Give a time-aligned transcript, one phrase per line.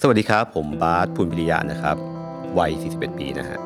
[0.00, 1.96] สวัสดีครับ ผมบาสภูลพิริยะนะครับ
[2.58, 3.58] วัย 41 ปีนะฮะ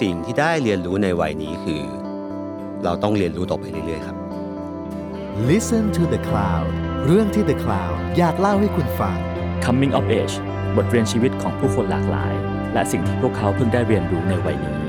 [0.00, 1.82] สิ่งที่ได้เรียนรู้ในวัยนี้คือ
[2.84, 4.16] เราต้องเรียนรู้ต่อไปเรื่อยๆครับ
[5.50, 6.70] Listen to the Cloud
[7.06, 9.16] เรื่องที่ The Cloud อยากเล่าให้คุณฟัง
[9.64, 10.34] Coming of Age
[10.76, 12.32] บทเรียนชีวิตของผู้คนหลากหลาย
[12.72, 14.80] และสิ่งที่พวกเขาเพิ่งได้เรียนรู้ในวัยนี้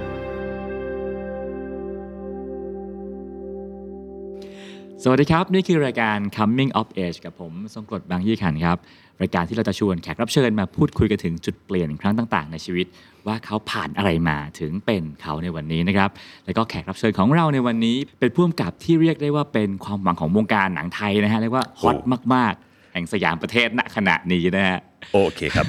[5.04, 8.78] สวัสดีครับ นี่คือรายการ Coming of Age กับผมทรงกรดบางยี่ขันครับ
[9.24, 12.86] รายการที่เราจะชวนแขกรับเชิญมาพูดคุยกันถึงจุดเปลี่ยนครั้งต่าง ๆ ในชีวิต
[13.28, 16.10] ว่าเขาผ่านอะไรมาถึงเป็นเขาในวันนี้นะครับ
[16.46, 21.98] แล้วก็แขกรับเชิญของเราในวันนี้ เป็นผู้กำกับที่เรียกได้ว่าเป็นความหวังของวงการหนังไทยนะฮะเรียกว่าฮอต
[22.34, 24.80] มาก ๆ แห่งสยามประเทศณขณะนี้นะฮะ
[25.14, 25.66] โอเคครับ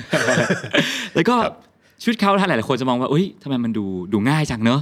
[1.15, 1.55] แล้วก็ครับ
[2.03, 4.81] ชีวิตเขาถ้าหลายๆคนจะมองว่าอุ้ยทำไมมันดูดูง่ายจังเนอะ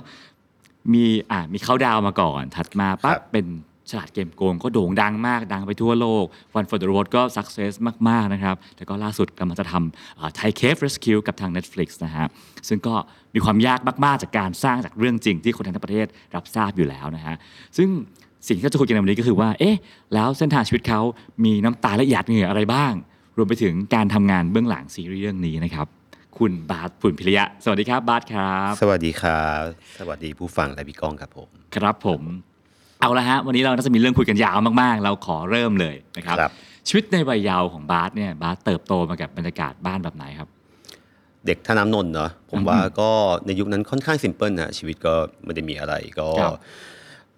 [0.94, 3.46] มีอ่ามีเขาดาวน์มาก่อน ถัดมาปั๊บเป็น
[3.92, 6.24] ฉลาดเกมโกงก็โด่งดังมากดังไปทั่วโลก
[6.58, 7.72] One for the Road ก็ success
[8.08, 12.26] มาก ๆ นะครับ แล้วก็ล่าสุดกำลังจะทำ Thai Cave Rescue กับทาง Netflix นะฮะ
[12.68, 12.94] ซึ่งก็
[13.34, 17.34] มีความยากมาก ๆ จากการสร้างจากเรื่องจริงที่คนทั้งประเทศรับทราบอยู่แล้วนะฮะ
[17.76, 17.88] ซึ่ง
[18.48, 19.76] สิ่งที่เราจะคุยกันในวันนี้ก็คือว่า เอ๊ะ
[20.14, 21.00] แล้วเส้นทางชีวิตเขา
[21.44, 22.92] มีน้ำตาและหยาดเหงื่ออะไรบ้าง
[23.36, 25.86] รวมไปถึงการทำงานเบื้องหลังซีรีส์เรื่องนี้นะครับ
[26.38, 29.62] คุณบาสผุนพิริยะ สวัสดีครับ บาสครับ สวัสดีครับ
[29.98, 32.22] สวัสดีผู้ฟังและพี่ก้องครับผม ครับผม
[33.02, 36.52] เอาละฮะวันนี้เราน่าจะมีเรื่องคุยกันยาวมากๆ เราขอเริ่มเลยนะครับ ครับ
[36.88, 40.48] ชีวิตในวัยเยาว์ของบาสเนี่ยบาสเติบโตมากับบรรยากาศบ้านแบบไหนครับ
[41.46, 43.10] เด็กท่าน้ำนนท์เนาะผมว่าก็
[43.46, 46.52] ในยุคนั้นค่อนข้าง simple นะชีวิตก็ไม่ได้มีอะไรก็ครับ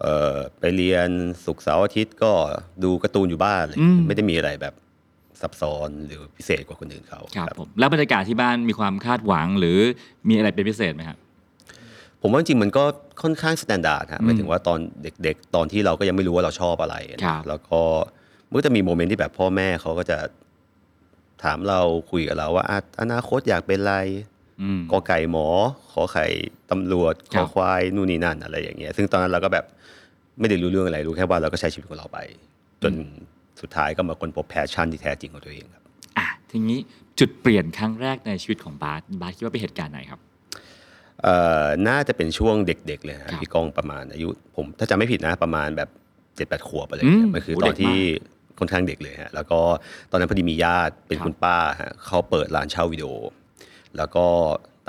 [0.01, 1.11] เอ่อไปเรียน
[1.45, 2.33] ศุกร์เสาร์อาทิตย์ก็
[2.85, 4.75] ดูการ์ตูนอยู่บ้านอะไรอย่างเงี้ยอืมไม่ได้มีอะไรแบบ
[5.41, 9.79] ซับซ้อนหรือพิเศษกว่าคนอื่นเขาครับครับผมแล้วบรรยากาศที่บ้านมีความคาดหวังหรือ
[10.29, 11.19] มีอะไรเป็นพิเศษไหมครับ
[12.27, 12.85] ผมว่าจริงๆมันก็
[13.23, 17.81] ค่อนข้าง standard ฮะหมายถึงว่าตอนเด็กๆ ตอนที่เราก็ยังไม่รู้ว่าเราชอบอะไรนะครับแล้วก็
[18.49, 20.19] มันก็จะมี moment ที่แบบพ่อแม่เขาก็จะ
[21.45, 23.97] ถามเราคุยกับเราว่าอะอนาคตอยากเป็นอะไร
[24.63, 25.47] อืมกอไก่หมอ
[25.93, 26.27] ขอไข่
[26.71, 29.65] ตำรวจครับ ขอควายนู่นนี่นั่นอะไรอย่างเงี้ย ซึ่งตอนนั้นเราก็แบบ
[30.41, 32.19] ไม่ได้รู้เรื่องอะไรรู้แค่ว่าเราก็ใช้ชีวิตของเราไป
[32.83, 32.93] จน
[33.61, 35.83] สุดท้ายก็มาค้นพบ passion ที่แท้จริงของตัวเองครับ
[36.19, 36.81] อะทีนี้
[37.19, 40.34] จุดเปลี่ยนครั้งแรกในชีวิตของบาสบาสคิดว่าเป็นเหตุการณ์ไหนครับเอ่อ
[41.89, 45.89] น่าจะเป็นช่วงเด็กๆเลยครัฮะบพี่ก้องประมาณอายุ ผมถ้าจำไม่ผิดนะประมาณแบบ
[46.37, 49.61] เจ็ดแปดขวบอะไรอืเงี้มยมันคือโหตอนเด็กที่มค่อนข้างเด็กเลยฮะแล้วก็
[50.11, 53.11] ตอนนั้นพอดีมีญาติเป็นครับคุณป้าฮะเขาเปิดร้านเช่าวิดีโอ
[53.97, 54.25] แล้วก็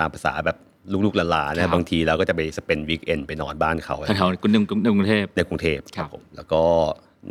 [0.00, 0.56] ตามภาษาแบบ
[1.04, 6.62] ลูกๆหลานๆครันะบบางทีเราก็จะไปสเปนวีคเอนไปนอนบ้านเขาอะไรแถวๆกรุงกรุงกรุงเทพในกรุงเทพครับผมแล้วก็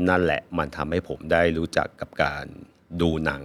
[0.10, 2.46] นั่นแหละมันทำให้ผมได้รู้จักกับการ
[3.02, 3.44] ดูหนัง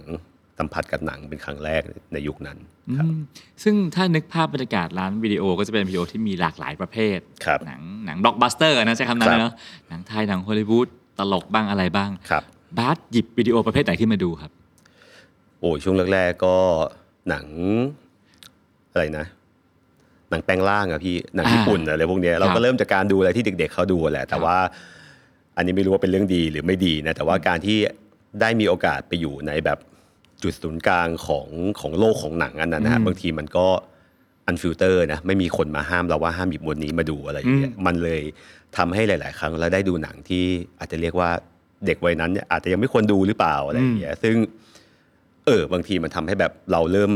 [0.61, 1.81] สัมผัสกับหนังเป็นครั้งแรก
[2.13, 2.57] ในยุคนั้น
[2.97, 3.19] ครับอืม
[3.63, 9.53] ซึ่งถ้านึกภาพบรรยากาศร้านวิดีโอก็จะเป็นวิดีโอที่มีหลากหลายประเภทครับหนังหนังบล็อกบัสเตอร์นะใช้คำนั้นครับเนอะ
[9.89, 10.87] หนังไทยหนังฮอลลีวูด
[11.19, 12.43] ตลกบ้างอะไรบ้างครับ
[12.77, 14.51] บาสหยิบวิดีโอประเภทไหนขึ้นมาดูครับ
[15.59, 16.55] โอ้ยช่วงแรกๆก็
[17.29, 17.45] หนัง
[18.91, 19.25] อะไรนะ
[20.29, 24.57] หนังแปลงร่างอะพี่หนังอ่าญี่ปุ่นอะไรพวกเนี้ยเราก็ครับเริ่มจากการดูอะไรที่เด็ก ๆเขาดูแหละ แต่ครับว่า
[25.57, 27.77] อันนี้ไม่รู้ว่าเป็นเรื่องดีหรือไม่ดีนะแต่ว่าการที่
[28.41, 29.77] ได้มีโอกาสไปอยู่ในแบบ
[30.43, 31.47] จุดศูนย์กลางของ
[31.79, 33.67] ของโลกของหนังอันนั้นนะฮะอืมบางทีมันก็
[34.47, 38.21] unfilter นะไม่มีคนมาห้ามเราว่าห้ามหยิบม้วนนี้มาดูอะไรอย่างเงี้ยอืมมันเลย
[38.77, 40.43] ทำให้หลาย ๆ ครั้งเราได้ดูหนังที่
[40.79, 41.29] อาจจะเรียกว่า
[41.85, 44.35] เด็กวัยนั้นเนี่ยอาจจะยังไม่ควรดูหรือเปล่าอะไรอย่างเงี้ยซึ่ง
[45.45, 47.11] เออบางทีมันทำให้แบบเราเริ่ม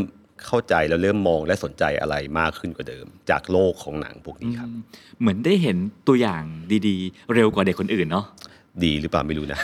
[0.46, 4.82] เข้าใจแล้วเริ่มมองและสนใจอะไรมากขึ้นกว่าเดิม จากโลกของหนังพวกนี้ครับอืม
[5.20, 5.78] เหมือนได้เห็น
[6.08, 6.44] ตัวอย่าง
[6.88, 8.26] ดีๆ เร็วกว่าเด็กคนอื่นเนาะ
[8.84, 9.60] ดีหรือเปล่าไม่รู้นะ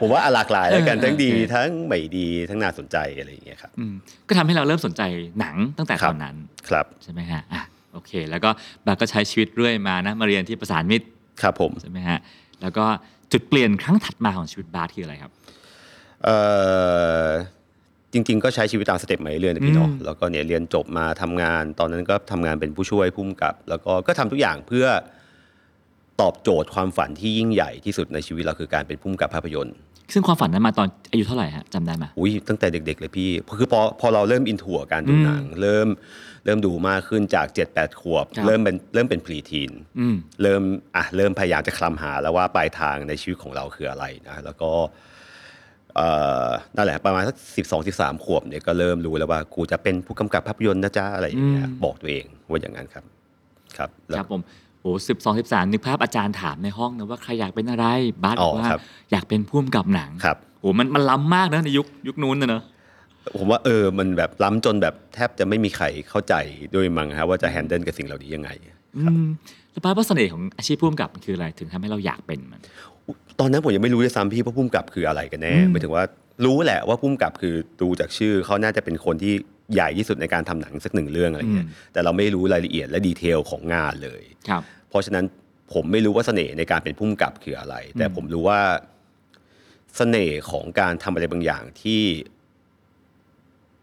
[0.00, 3.94] ผมว่าหลากหลายแล้วกันเออทั้งดีโอเคทั้งไม่ดีทั้งน่าสนใจอะไรอย่างเงี้ยครับอืม
[4.28, 5.02] ก็ทำให้เราเริ่มสนใจ
[5.40, 6.36] หนังตั้งแต่ครัตบอนนั้น
[6.68, 8.50] ครับใช่ไหมฮะอะโอเค แล้วก็
[8.86, 11.06] บาสก็ใช้ชีวิตเรื่อยมานะมาเรียนที่ประสานมิตร
[11.42, 12.18] ครับผมใช่ไหมฮะ
[12.62, 12.84] แล้วก็
[13.32, 15.32] จุดเปลี่ยนครั้งถัดมาของชีวิตบาสคืออะไรครับ
[16.24, 16.36] เอ่
[17.24, 17.28] อ
[18.12, 24.86] จริง ๆ ก็ใช้ชีวิตตามสเต็ปมาเรื่อยๆนะพี่เนาะอืมแล้วก็เนี่ยเรียนจบมาทำงาน ตอนนั้นก็ทำงานเป็นผู้ช่วยผู้กำกับ แล้วก็ก็ทำทุกอย่างเพื่อ
[26.20, 29.76] ตอบโจทย์ความฝันที่ยิ่งใหญ่ที่สุดในชีวิตเราคือการเป็นผู้กำกับภาพยนตร์
[30.12, 35.88] ซึ่งความฝันนั้นมาตอนอายุเท่าไหร่ฮะจำได้ไหมอุ้ยตั้งแต่เด็กๆเลยพี่คือพอพอเราเริ่มอินทัวการดูหนัง เริ่ม
[36.44, 40.62] เริ่มดูมากขึ้นจาก 7 8 ขวบครับเริ่มเป็นเริ่มเป็นพรีทีนอืมเริ่ม
[40.96, 44.70] อะเริ่มพยายามจะคลำหาแล้วว่าปลายทางในชีวิตของเราคืออะไรนะแล้วก็
[45.96, 46.08] เอ่
[46.46, 53.04] อนั่นแหละประมาณสักสิบสองสิบสามขวบเนี่ยก็เริ่มรู้แล้วว่ากูจะเป็นผู้กำกับภาพยนตร์นะจ๊ะอะไรอย่างเงี้ยอืมบอกตัวเองว่าอย่างนั้นครับ
[53.76, 54.67] ครับแล้วครับผมโอ้
[55.08, 57.86] สิบสองสิบสามนึกภาพอาจารย์ถามในห้องนะว่าใครอยากเป็นอะไร
[58.22, 58.80] บาสอ๋บออกว่าครับ
[59.10, 62.62] อยากเป็นผู้กำกับหนังครับโอ้มันมันล้ำมากนะในยุคยุคนู้นนะเนอะ
[63.38, 66.34] ผมว่าเออมันแบบล้ำจนแบบแทบจะไม่มีใครเข้าใจ
[66.74, 68.50] ด้วยมั้งครับว่าจะแฮนเดิลกับสิ่งเหล่านี้ยังไง
[68.96, 69.24] อืม
[69.72, 72.60] แล้วบาสว่าเสน่ห์ของอาชีพผู้กำกับมันคืออะไรถึงทำให้เราอยากเป็นมัน
[73.40, 76.04] ตอนนั้นผมยังไม่รู้ด้วยซ้ำพี่ว่าพุ่มกับคืออะไรกันแน่อืมหมายถึงว่า
[76.44, 79.34] รู้แหละว่าพุ่มกับคือดูจากชื่อเขาน่าจะเป็นคนที่
[79.74, 85.24] ใหญ่ที่สุดในการทำหนังสักหนึ่งเรื่องอะไรเงี้ยอืมแต่เราไม่รู้รายละเอียดและดีเทลของงานเลยครับ เพราะฉะนั้น
[85.72, 88.60] ผมไม่รู้ว่าเสน่ห์ในการเป็นพุ่มกับคืออะไร แต่ผมรู้ว่า
[89.96, 92.02] เสน่ห์ของการทำอะไรบางอย่างที่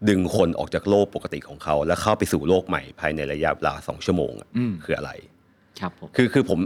[0.08, 5.10] ดึงคนออกจากโลกปกติของเขา แล้วเข้าไปสู่โลกใหม่ภายในระยะเวลาสองชั่วโมงอะอืม คืออะไร
[5.80, 6.58] ครับผม คือคือผม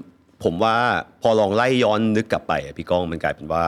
[0.44, 0.76] ผมว่า
[1.22, 3.64] พอลองไล่ย้อนนึกกลับไปอะพี่ก้องมันกลายเป็นว่า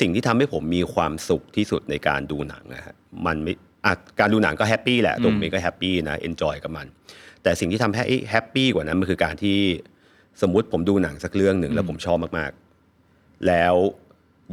[0.00, 2.94] สิ่งที่ทำให้ผมมีความสุขที่สุดในการดูหนังนะฮะ
[3.26, 3.52] มันไม่
[3.84, 6.86] อะการดูหนังก็ happy แหละตัวผมเองก็ happy นะ enjoy กับมัน
[7.48, 9.58] แต่สิ่งที่ทำให้ happy กว่านั้นมันคือการที่
[10.42, 13.74] สมมุติผมดูหนังสักเรื่องหนึ่งแล้วผมชอบมากๆ แล้ว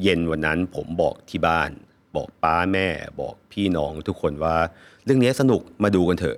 [0.01, 1.69] เย็นวันนั้นผมบอกที่บ้าน
[2.15, 2.87] บอกป๊าแม่
[3.21, 4.55] บอกพี่น้องทุกคนว่า
[5.05, 6.37] เรื่องนี้สนุกมาดูกันเถอะ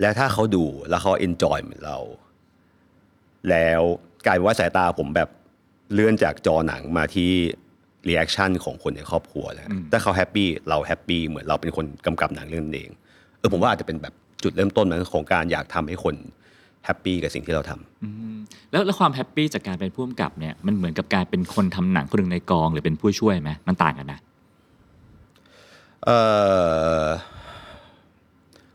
[0.00, 1.98] แล้วถ้าเขาดูแล้วเขา enjoy เหมือนเรา
[3.50, 3.80] แล้ว
[4.26, 5.28] กลายเป็นว่าสายตาผมแบบ
[5.92, 7.30] เลื่อนจากจอหนังมาที่
[8.08, 12.90] reaction ของคนในครอบครัวแล้วถ้าเขา happy เรา happy เหมือนเราเป็นคนกำกับหนังเรื่องนั้นเอง
[13.38, 16.14] เออผมว่าอาจจะเป็นแบบ จุดเริ่มต้นนั้นของการอยากทำให้คน
[16.84, 18.36] happy กับสิ่งที่เราทำอืม
[18.70, 24.20] แล้วแล้วความ happy จากการเป็นผู้กำกับเนี่ยมันเหมือนกับการเป็นคนทำหนังคนหนึ่งในกองหรือเป็นผู้ช่วยไหมมันต่างกันนะ
[26.04, 26.10] เอ
[27.04, 27.06] อ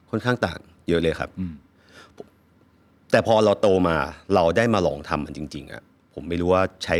[0.10, 1.54] ค่อนข้างต่างเยอะเลยครับอืม
[3.12, 3.98] แต่พอเราโตมา
[4.36, 5.82] เราได้มาลองทำมันจริง ๆอะ
[6.14, 6.96] ผมไม่รู้ว่าใช้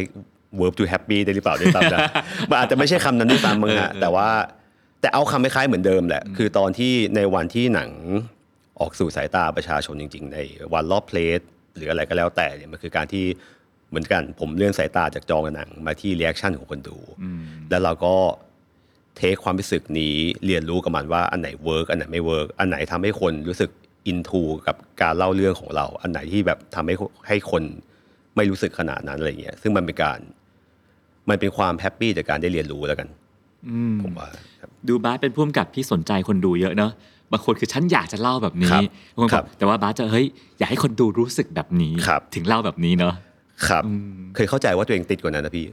[0.60, 2.00] verb to happy ได้หรือเปล่าด้วยซ้ำนะ
[2.50, 4.30] มันอาจจะไม่ใช่คำนั้นด้วยซ้ำมั้งฮะแต่ว่า
[5.02, 7.90] แต่เอาคำคล้ายๆเหมือนเดิมแหละ คือตอนที่ในวันที่หนัง
[8.80, 10.38] ออกสู่สายตาประชาชนจริง ๆ ใน
[10.74, 11.40] วันรอบ press
[11.76, 13.26] หรืออะไรก็แล้วแต่เนี่ยมันคือการที่
[13.90, 16.98] เหมือนกัน ผมเลื่อนสายตาจากจอหนังมาที่ reaction ของคนดู
[17.70, 18.16] แล้วเราก็
[19.16, 20.16] take ความรู้สึกนี้
[20.46, 23.70] เรียนรู้กับมันว่าอันไหน work อันไหนไม่ work อันไหนทำให้คนรู้สึก
[24.08, 26.96] into กับการเล่าเรื่องของเรา อันไหนที่แบบทำให้
[27.28, 27.64] ให้คน
[28.36, 30.20] ไม่รู้สึกขนาดนั้นอะไรเงี้ยซึ่งมันเป็นการ
[31.30, 33.08] มันเป็นความ happy จากการได้เรียนรู้แล้วกัน
[33.70, 34.28] อืมผมว่า
[34.62, 36.92] ครับดูบาสเป็นผู้กำกับที่สนใจคนดูเยอะเนอะ
[37.34, 38.84] บางคนคือฉันอยากจะเล่าแบบนี้ครับ
[39.20, 40.28] บางคนครับแต่ว่าบาสจะเฮ้ย
[40.60, 43.14] อยากให้คนดูรู้สึกแบบนี้ครับถึงเล่าแบบนี้เนอะ
[43.68, 43.84] ครับ
[44.36, 45.66] เคยเข้าใจว่าตัวเองติสต์กว่านั้นนะพี่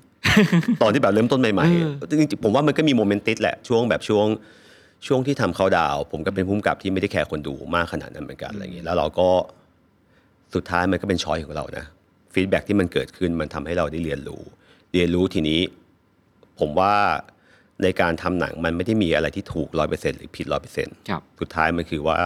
[0.83, 1.69] ตอนที่แบบเริ่มต้นใหม่เอ
[2.05, 4.27] อๆจริงๆผมว่ามันก็มี moment ติสต์แหละช่วงแบบช่วง
[5.07, 9.29] ช่วงที่ทำเขาดาวน์ผมก็เป็นผู้กำกับที่ไม่ได้แคร์คนดูมากขนาดนั้นเหมือนกันอะไรอย่างเงี้ยแล้วเราก็
[10.55, 11.85] สุดท้ายมันก็เป็น choice ของเรานะ
[12.35, 14.43] feedback ที่มันเกิดขึ้นมันทำให้เราได้เรียนรู้
[14.93, 15.61] เรียนรู้ทีนี้
[16.61, 16.95] ผมว่า
[17.83, 22.19] ในการทำหนังมันไม่ได้มีอะไรที่ถูกร้อยเปอร์เซ็นหรือผิดร้อยเปอร์เซ็นครับสุดท้ายมันคือว่า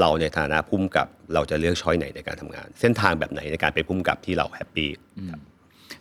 [0.00, 4.90] เราในฐานะผู้กำกับเราจะเลือกช้อยไหนในการทำงาน เส้นทางแบบไหนในการเป็นพุ่มกับที่เราแฮปปี้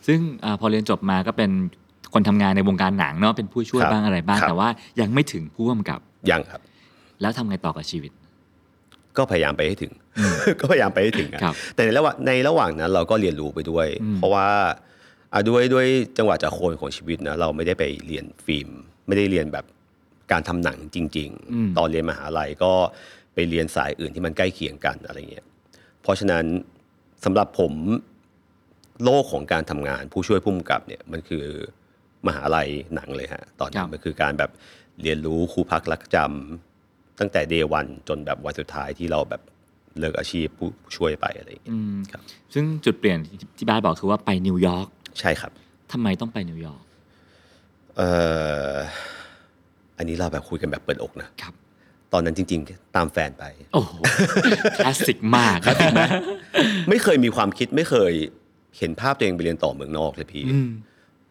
[0.08, 1.52] ซึ่งอาพอเรียนจบมาก็เป็น
[2.14, 4.70] คนทำงานในวงการหนังเนาะเป็นผู้ช่วยครับบ้างอะไรบ้างครับแต่ว่า
[5.02, 6.00] ยังไม่ถึงผู้กำกับ
[6.32, 6.62] ยังครับ
[7.22, 8.12] แล้วทำไงต่อกับชีวิต
[9.18, 9.94] ก็พยายามไปให้ถึง
[10.60, 13.88] ก็พยายามไปให้ถึงอะครับแต่ในระหว่างในระหว่างนั้นเราก็เรียนรู้ไปด้วย
[14.18, 14.48] เพราะว่า
[15.34, 15.88] อะด้วยด้วย
[16.18, 18.70] จังหวะจากโคนของชีวิตนะเราไม่ได้ไปเรียนฟิล์ม
[19.08, 19.66] ไม่ได้เรียนแบบ
[20.32, 22.74] การทำหนังจริงอืมๆตอนเรียนมหาลัยก็
[23.34, 25.46] ไปเรียนสายอื่นที่มันใกล้เคียงกันอะไรเงี้ย
[26.02, 26.46] เพราะฉะนั้น
[27.24, 27.74] สำหรับผม
[29.04, 31.46] โลกของการทำงานผู้ช่วยผู้กำกับเนี่ยมันคือ
[32.28, 34.52] มหาลัยหนังเลยฮะตอนนี้ครับมันคือการแบบ
[35.04, 39.42] เรียนรู้ครูพักลักจำตั้งแต่ day one จนแบบวันสุดท้ายที่เราแบบ
[40.00, 42.22] เลิกอาชีพผู้ช่วยไปอะไรอย่างเงี้ยอืมครับ
[42.54, 43.20] ซึ่งจุดเปลี่ยน
[43.58, 44.88] ที่บาสบอกคือว่าไปนิวยอร์ก
[45.20, 45.52] ใช่ครับ
[45.92, 46.84] ทำไมต้องไปนิวยอร์ก
[47.98, 48.10] เอ่
[48.72, 48.76] อ
[49.98, 51.54] อันนี้เราแบบคุยกันแบบเปิดอกนะครับ
[52.14, 53.44] ตอนนั้นจริง ๆ ตามแฟนไป
[53.74, 53.92] โอ้โห
[54.78, 55.58] คลาสสิกมาก
[56.90, 58.14] ไม่เคยมีความคิดไม่เคย
[58.78, 60.70] เห็นภาพตัวเองไปเรียนต่อเมืองนอกเลยพี่ อืม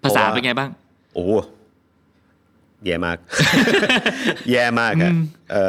[0.03, 0.71] ภาษาเพราะว่าเป็นไงบ้าง
[1.15, 1.33] โอ้โห
[2.85, 3.19] แย่มาก
[4.51, 5.13] แย่มากอะ
[5.51, 5.65] เอ่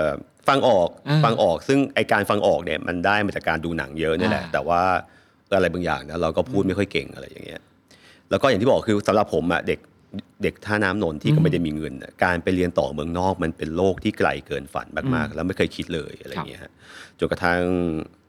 [0.00, 0.04] อ
[0.48, 4.82] ฟังออก อ่าฟังออก ซึ่งไอการฟังออกเนี่ยมันได้มาจากการดูหนังเยอะนี่แหละ อ่า แต่ว่า
[5.56, 7.60] อะไรบางอย่างนะเราก็พูดไม่ค่อยเก่งอะไรอย่างเงี้ย
[8.30, 9.80] แล้วก็อย่างที่บอกคือสำหรับผมอะเด็ก
[10.42, 16.72] เด็กท่าน้ำนนท์ที่ก็ไม่ได้มีเงินอะการไปเรียนต่อเมืองนอกมันเป็นโลกที่ไกลเกินฝันมากๆ แล้วไม่เคยคิดเลยอะไรอย่างเงี้ยฮะ
[17.18, 17.60] จนกระทั่ง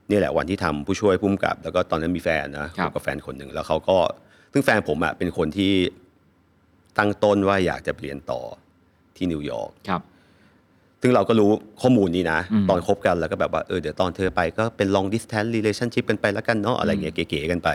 [0.10, 3.98] นี่แหละวันที่ทำผู้ช่วยผู้กำกับ แล้วก็ตอนนั้นมีแฟนนะครับผมกับแฟนคนหนึ่งแล้วเขาก็
[4.54, 5.74] ซึ่งแฟนผมอะเป็นคนที่
[6.98, 8.42] ตั้งต้นว่าอยากจะไปเรียนต่อ
[9.16, 10.02] ที่นิวยอร์กครับ
[11.02, 11.50] ซึ่งเราก็รู้
[11.82, 17.70] ข้อมูลนี้นะอืมตอนคบกันแล้วก็แบบว่าเออเดี๋ยวตอนเธอไปก็เป็น long distance relationship กันไปแล้วกันเนาะอะไรเงี้ยเก๋ๆกันไป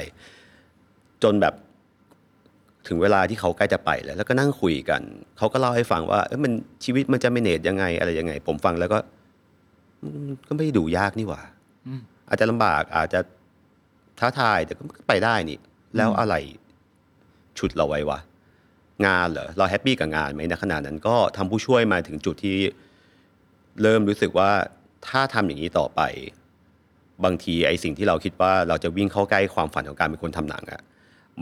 [1.22, 1.54] จนแบบ
[2.88, 5.02] ถึงเวลาที่เขาใกล้จะไปแล้ว แล้วก็นั่งคุยกัน
[5.38, 6.52] เขาก็เล่าให้ฟังว่าเออมัน
[6.84, 8.98] ชีวิตมันจะไม่เนตยังไงอะไรยังไง ผมฟังแล้วก็
[10.02, 11.42] อืมก็ไม่ได้ดูยากนี่หว่า
[11.86, 13.20] อืมอาจจะลำบากอาจจะ
[14.18, 15.58] ท้าทายแต่ก็ไปได้นี่
[15.96, 16.34] แล้วอะไร
[17.58, 18.18] ฉุดเราไว้วะ
[19.06, 22.56] งานเหรอเราแฮปปี้กับงานไหมนะขนาดนั้นก็ทำผู้ช่วยมาถึงจุดที่
[23.82, 24.50] เริ่มรู้สึกว่า
[25.08, 26.00] ถ้าทำอย่างนี้ต่อไป
[27.24, 30.80] บางทีไอ้สิ่งที่เราคิดว่าเราจะวิ่งเข้าใกล้ความฝันของการเป็นคนทำหนังอะ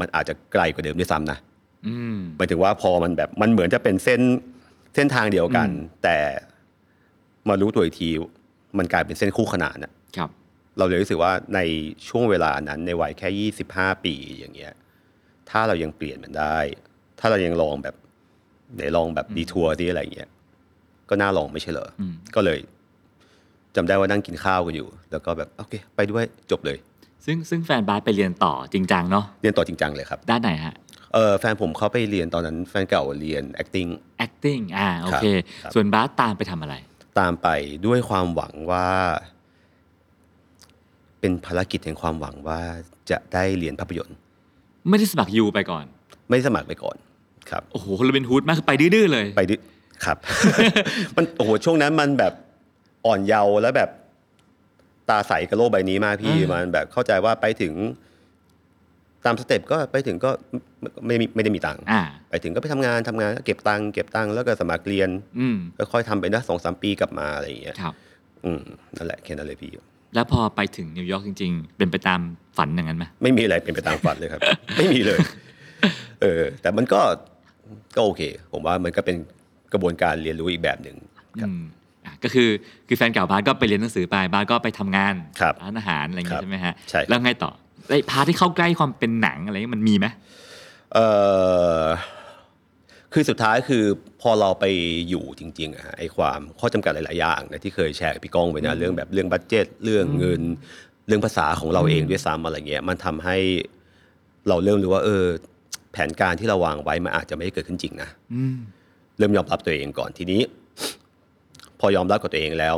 [0.00, 1.38] มันอาจจะไกลกว่าเดิมด้วยซ้ำนะ
[1.86, 4.20] อืมหมายถึงว่าพอมันแบบมันเหมือนจะเป็นเส้น
[4.94, 6.16] เส้นทางเดียวกันอืมแต่
[7.48, 8.08] มารู้ตัวอีกที
[8.78, 10.30] มันกลายเป็นเส้นคู่ขนานอะครับ
[10.78, 11.60] เราเลยรู้สึกว่าใน
[12.08, 14.72] ช่วงเวลานั้นในวัยแค่ยี่สิบห้าปีอย่างเงี้ย
[15.50, 16.58] ถ้าเรายังเปลี่ยนมันได้
[17.20, 17.96] ถ้าเรายังลองแบบ
[18.74, 20.30] ไหนลองแบบดีทัวร์ที่อะไรเงี้ย
[21.08, 22.58] ก็น่าลองไม่ใช่เหรออมก็เลย
[23.76, 26.78] จำได้ว่านั่งกินข้าวกันอยู่ แล้วก็แบบโอเค ไปด้วยจบเลย
[27.24, 30.74] ซึ่งซึ่งแฟนบาสไปเรียนต่อจริงจังเนาะเรียนต่อจริงจังเลยครับ ด้านไหนฮะ
[31.14, 33.90] เออแฟนผมเขาไปเรียนตอนนั้นแฟนเก่าเรียน acting
[34.24, 35.26] acting อ่าโอเค
[35.62, 36.74] ครับส่วนบาสตามไปทำอะไร
[37.18, 37.48] ตามไป
[37.86, 38.88] ด้วยความหวังว่า
[41.20, 42.60] เป็นภารกิจแห่งความหวังว่า
[43.10, 44.16] จะได้เรียนภาพยนตร์
[44.88, 45.84] ไม่ได้สมัครยูไปก่อน
[46.28, 46.96] ไม่สมัครไปก่อน
[47.50, 49.54] ครับโอ้โหโรบินฮูดมากคือไปดื้อๆเลยไปดิ
[50.06, 50.18] ครับ
[51.16, 52.32] มันโอ้โหช่วงนั้นมันแบบ
[53.06, 53.90] อ่อนเยาว์แล้วแบบ
[55.08, 57.74] ตาใสกับโลกใบนี้มากพี่อ่ามัมันแบบเข้าใจว่าไปถึง
[59.24, 60.30] ตามสเต็ปก็ไปถึงก็
[61.06, 67.94] ไม่ไม่ไม่ได้มีตังค์อ่าไปถึงก็ไปทำงานทำงานก็เก็บตังค์เก็บตังค์แล้วก็สมัครเรียนอืมก็ค่อยทำไปนะสองสามปีกลับมาอะไรอย่างเงี้ยครับ
[68.44, 68.62] อืม
[68.96, 69.70] นั่นแหละแค่นั้นเลยพี่
[70.14, 72.20] แล้วพอไปถึงนิวยอร์กจริง ๆ เป็นไปตาม
[72.56, 74.40] ฝันอย่างนั้นไหมไม่มีอะไรเป็นไปตามฝันเลยครับ
[74.78, 75.18] ไม่มีเลย
[76.22, 77.00] เออ แต่มันก็
[77.96, 79.16] ก็โอเค ผมว่ามันก็เป็น
[79.74, 80.96] กระบวนการเรียนรู้อีกแบบหนึ่ง
[81.40, 81.62] ครับอืม
[82.06, 82.48] อะก็คือ
[82.88, 87.50] คือแฟนเก่าบาสก็ไปเรียนหนังสือไปบาสก็ไปทำงานครับร้านอาหารอะไรอย่างครัเงี้ยบใช่ไหมฮะใช่ครับแล้วไงต่อ
[87.90, 90.06] ไอ้ part ที่เข้าใกล้ความเป็นหนังอะไรเงี้ยมันมีไหม
[90.94, 90.98] เอ
[91.82, 91.84] อ
[93.12, 93.84] คือสุดท้ายคือ
[94.22, 94.64] พอเราไป
[95.08, 100.42] อยู่จริงๆอะฮะไอความข้อจำกัดหลายๆอย่างนะที่เคยแชร์กับพี่ก้องไปนะเรื่องแบบเรื่อง budget เรื่องเงิน
[101.06, 103.36] เรื่องภาษาของเราเองด้วยซ้ำอะไรเงี้ยมันทำให้
[104.48, 105.24] เราเริ่มรู้ว่า เออ
[105.92, 108.56] แผนการที่เราวางไว้มันอาจจะไม่ได้เกิดขึ้นจริงนะอืม
[109.18, 110.40] เริ่มยอมรับตัวเองก่อนทีนี้
[111.80, 112.74] พอยอมรับกับตัวเองแล้ว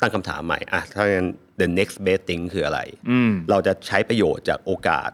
[0.00, 1.28] ตั้งคำถามใหม่อะถ้างั้น
[1.60, 2.80] the next best thing คืออะไร
[3.10, 5.10] อืม เราจะใช้ประโยชน์จากโอกาส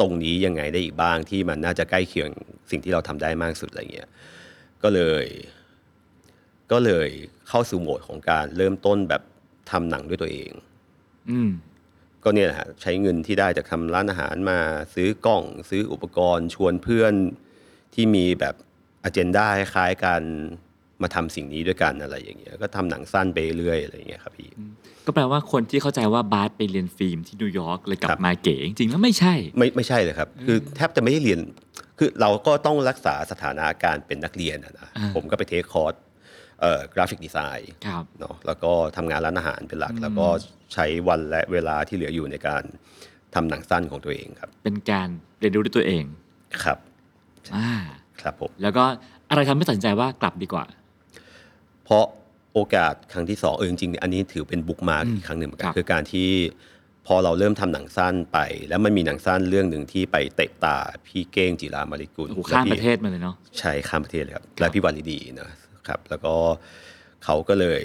[0.00, 2.30] ตรงนี้ยังไงได้อีกบ้างที่มันน่าจะใกล้เคียง
[2.70, 4.08] สิ่งที่เราทำได้มากสุดอะไรเงี้ย
[4.82, 5.26] ก็เลย
[6.72, 7.08] ก็เลย
[7.48, 9.22] เข้าสู่โหมดของการเริ่มต้นแบบ
[9.70, 10.50] ทำหนังด้วยตัวเอง
[11.30, 11.50] อืม
[12.24, 14.58] ก็เนี่ยแหละฮะใช้เงินที่ได้จากทำร้านอาหารมา
[14.94, 17.14] ซื้อกล้อง ซื้ออุปกรณ์ ชวนเพื่อน
[17.94, 18.54] ที่มีแบบ
[19.04, 20.22] agenda คล้ายๆกัน
[21.02, 24.50] มาทำสิ่งนี้ด้วยกันอะไรอย่างเงี้ย ก็ทำหนังสั้นไปเรื่อยอะไรอย่างเงี้ยครับพี่
[25.06, 31.40] ก็แปลว่าคนที่เข้าใจว่าบาสไปเรียนฟิล์มที่นิวยอร์กเลยกลับครับมาเก๋จริงๆแล้วไม่ใช่ ไม่ไม่ใช่เลยครับ คือแทบจะไม่ได้เรียน
[31.98, 35.94] คือเราก็ต้องรักษาสถานะการเป็นนักเรียนอะนะอ่าผมก็ไป take course
[36.60, 40.26] เอ่อ graphic design ครับเนาะ แล้วก็ทำงานร้านอาหารเป็นหลัก แล้วก็
[40.74, 42.62] ใช้วันและเวลาที่เหลืออยู่ในการ
[43.34, 45.08] ทำหนังสั้นของตัวเองครับ เป็นการ
[45.40, 46.04] เรียนรู้ด้วยตัวเอง
[46.64, 46.78] ครับ
[47.56, 47.70] อ่า
[48.22, 48.84] ครับผมแล้วก็
[49.30, 50.64] อะไรทำให้ตัดสินใจว่ากลับดีกว่า
[51.84, 52.04] เพราะ
[52.54, 56.28] โอกาสครั้งที่สองเออจริงๆอันนี้ถือเป็น bookmark อืมอีกครั้งหนึ่งเหมือนกัครับคือการที่
[57.06, 65.50] พอเราเริ่มทำหนังสั้นไป แล้วมันมีหนังสั้นเรื่องหนึ่งที่ไปเตะตาพี่เก้งจิรามาริกุลโอ้โหและข้ามพี่ประเทศมาเลยเนาะใช่ข้ามประเทศเลยครับและพี่วาลิดีนะ
[65.88, 66.34] ครับ แล้วก็
[67.24, 67.82] เขาก็เลย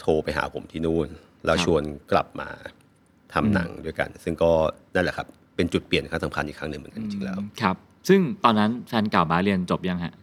[0.00, 1.08] โทรไปหาผมที่นู่น
[1.46, 2.48] แล้วครับชวนกลับมา
[3.34, 4.52] ทำหนังด้วยกัน ซึ่งก็
[4.94, 5.26] นั่นแหละครับ
[5.56, 7.76] เป็นจุดเปลี่ยนครั้งสำคัญอีกครั้งหนึ่งเหมือนกันจริงๆแล้วครับ
[8.08, 10.14] ซึ่งตอนนั้นแฟนเก่าบาสเรียนจบยังฮะ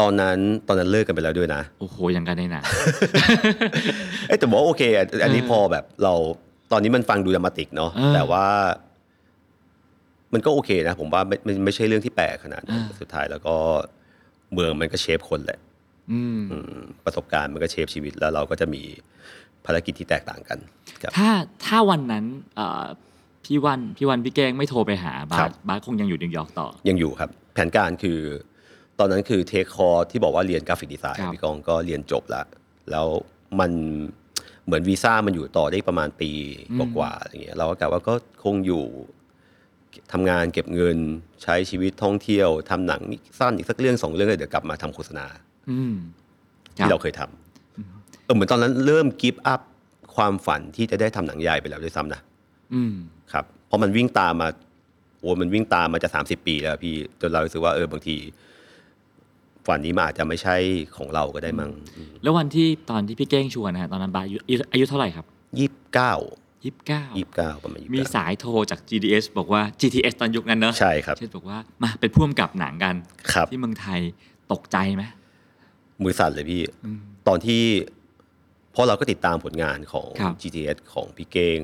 [0.00, 0.38] ตอนนั้น
[0.68, 2.64] ตอนนั้นเลิกกันไปแล้วด้วยนะ โอ้โหยังกันในหนัง
[4.28, 6.14] เอ้ยแต่บอกว่าโอเคอะอันนี้เออพอแบบเรา
[6.72, 8.46] ตอนนี้มันฟังดู dramatic เนาะเออแต่ว่า
[10.32, 13.56] มันก็โอเคนะ ผมว่าไม่ไม่ไม่ใช่เรื่องที่แปลกขนาดนั้นอ่าสุดท้ายแล้วก็
[14.52, 15.58] เมืองมันก็ shape คนแหละ
[16.12, 18.82] อืมอืมประสบการณ์มันก็ shape ชีวิตแล้วเราก็จะมี
[19.66, 20.58] ภารกิจที่แตกต่างกัน
[21.02, 21.30] ครับถ้า
[21.64, 22.24] ถ้าวันนั้น
[22.56, 22.84] เอ่อ
[23.44, 28.18] พี่วันพี่วันพี่เก้งไม่โทรไปหาบาสครับบาสคงยังอยู่นิวยอร์กต่อ ยังอยู่ครับ แผนการคือ
[28.98, 32.46] ตอนนั้นคือ take course ที่บอกว่าเรียน graphic design ครับพี่ก้องก็เรียนจบแล้ว
[32.90, 33.06] แล้ว
[33.60, 33.70] มัน
[34.64, 36.30] เหมือนวีซ่ามันอยู่ต่อได้ประมาณปี
[36.96, 38.84] กว่าๆอะไรเงี้ยเราก็กะว่าก็คงอยู่
[40.12, 40.98] ทำงานเก็บเงิน
[41.42, 43.00] ใช้ชีวิตท่องเที่ยวทำหนัง
[43.38, 45.26] สั้นอีกสักเรื่องสองเรื่องเลยเดี๋ยวกลับมาทำโฆษณา
[45.70, 45.94] อืม
[46.76, 49.60] คบที่เราเคยทำเออเหมือนตอนนั้นเริ่มกิฟต์อัพ
[50.16, 52.20] ความฝันที่จะได้ทำหนังใหญ่ไปแล้วด้วยซ้ำนะ
[52.74, 52.94] อืม
[53.32, 54.48] ครับเพราะมันวิ่งตามมา
[55.20, 58.16] โอ้มันวิ่งตามมาจะสามสิบปีแล้วพี่จนเรารู้สึกว่าเออบางที
[59.66, 60.56] ฝันนี้มันอาจจะไม่ใช่
[60.96, 61.70] ของเราก็ได้มั้ง
[62.22, 65.26] แล้ววันที่ตอนที่พี่เก้งชวนนะฮะตอนนั้นบาสอายุอายุอายุเท่าไหร่ครับ
[65.58, 66.14] ยี่สิบเก้า
[66.64, 72.94] ยี่สิบเก้ายี่สิบเก้าประมาณยี่สิบมีเก้าสายโทรจาก GDS บอกว่า GTS ตอนยุคนั้นเนอะใช่ครับเช่นบอกว่ามาเป็นพ่วงกับหนังกัน
[73.32, 74.00] ครับที่เมืองไทย
[74.52, 75.04] ตกใจไหม
[76.02, 76.98] มือสั่นเลยพี่อืม
[77.28, 77.62] ตอนที่
[78.72, 81.60] เพราะเราก็ติดตามผลงานของครับ GTS ของพี่เก้ง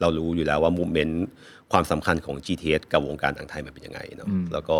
[0.00, 1.26] เรารู้อยู่แล้วว่ามูเมนต์
[1.72, 4.78] ความสำคัญของ GTS กับวงการหนังไทยมันเป็นยังไงเนาะอืมแล้วก็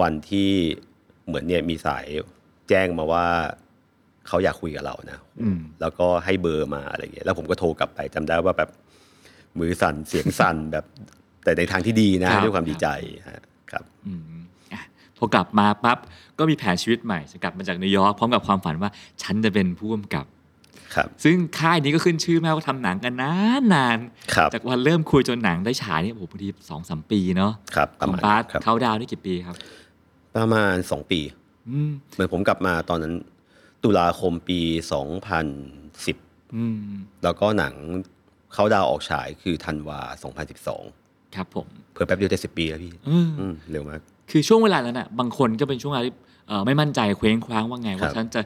[0.00, 0.50] วันที่
[1.26, 2.06] เหมือนเนี่ยมีสาย
[2.68, 3.26] แจ้งมาว่า
[4.28, 8.70] เขาอยากคุยกับเรานะอืมแล้วก็ให้เบอร์มาอะไรเงี้ยแล้วผมก็โทรกลับไปจำได้ว่าแบบ
[9.58, 10.84] มือสั่นเสียงสั่นแบบ
[11.44, 12.88] แต่ในทางที่ดีนะครับด้วยความดีใจ
[13.28, 14.22] ฮะครับอืม
[15.16, 15.98] พอกลับมาปั๊บ
[16.38, 18.90] ก็มีแผนชีวิตใหม่จะกลับมาจากนิวยอร์กพร้อมกับความฝันว่า
[19.22, 20.37] ฉันจะเป็นผู้กำกับครับ
[21.24, 29.56] ซึ่งค่ายนี้ก็ขึ้นชื่อมากว่าทำหนังกันนานนานๆครับจากวันเริ่มคุยจนหนังได้ฉายนี่โอ้โหพอดีสองสามปีเนาะครับปขระองมาณบาสครับเขาดาวน์นี่กี่ปีครับ
[30.36, 31.20] ประมาณสองปี
[31.70, 33.14] อืมเหมือนผมกลับมาตอนนั้น
[33.84, 34.60] ตุลาคมปี
[34.92, 35.46] สองพัน
[36.06, 36.16] สิบ
[36.56, 36.76] อืม
[37.24, 37.74] แล้วก็หนัง
[38.54, 40.82] เขาดาวน์ออกฉายคือธันวาสองพันสิบสอง
[41.34, 46.14] ครับผมเพื่อแป๊บเดียวจะสิบปีแล้วพี่เอออืมเร็วมาก คือช่วงเวลานั้นอะบางคนก็เป็นช่วงเวลาที่
[46.48, 48.40] เอ่อไม่มั่นใจเคว้งคว้างว่าไงครัว่าบฉันจะ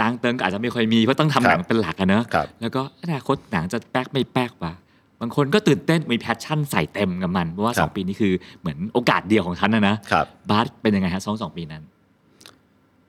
[0.00, 4.72] ตังเติงก็อาจจะไม่ค่อยมีเพราะต้องทำครับหนังเป็นหลักอะเนอะครับแล้วก็อนาคตหนังจะแป๊กไม่แป๊กวะ
[5.20, 11.82] บางคนก็ตื่นเต้นมี passion ใส่เต็มกับมันเพราะว่าครับสองปีนี้คือเหมือนโอกาสเดียวของฉันนะนะครับบาสเป็นยังไงฮะสองสองปีนั้น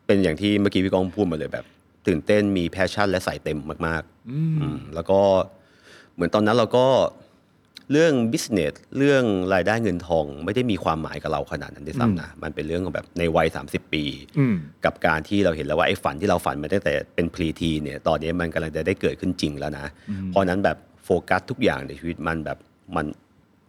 [0.05, 1.65] เป็นอย่างที่เมื่อกี้พี่ก้องพูดมาเลยแบบ
[2.07, 5.19] ตื่นเต้นมี passion และใส่เต็มมากอืมๆอืมแล้วก็
[6.15, 6.85] เหมือนตอนนั้นเราก็
[7.91, 14.03] เรื่อง business เรื่องรายได้เงินทอง ไม่ได้มีความหมายกับเราขนาดนั้นด้วยซ้ำนะมันเป็นเรื่องของแบบในวัย 30 ปี
[14.39, 19.85] อืมกับการที่เราเห็นแล้วว่าไอ้ฝันที่เราฝันมาตั้งแต่เป็น preteen เนี่ยตอนนี้มันกำลังจะได้เกิดขึ้นจริงแล้วนะ
[20.27, 22.57] เพราะฉะนั้นแบบโฟกัสทุกอย่างในชีวิตมันแบบ
[22.95, 23.05] มัน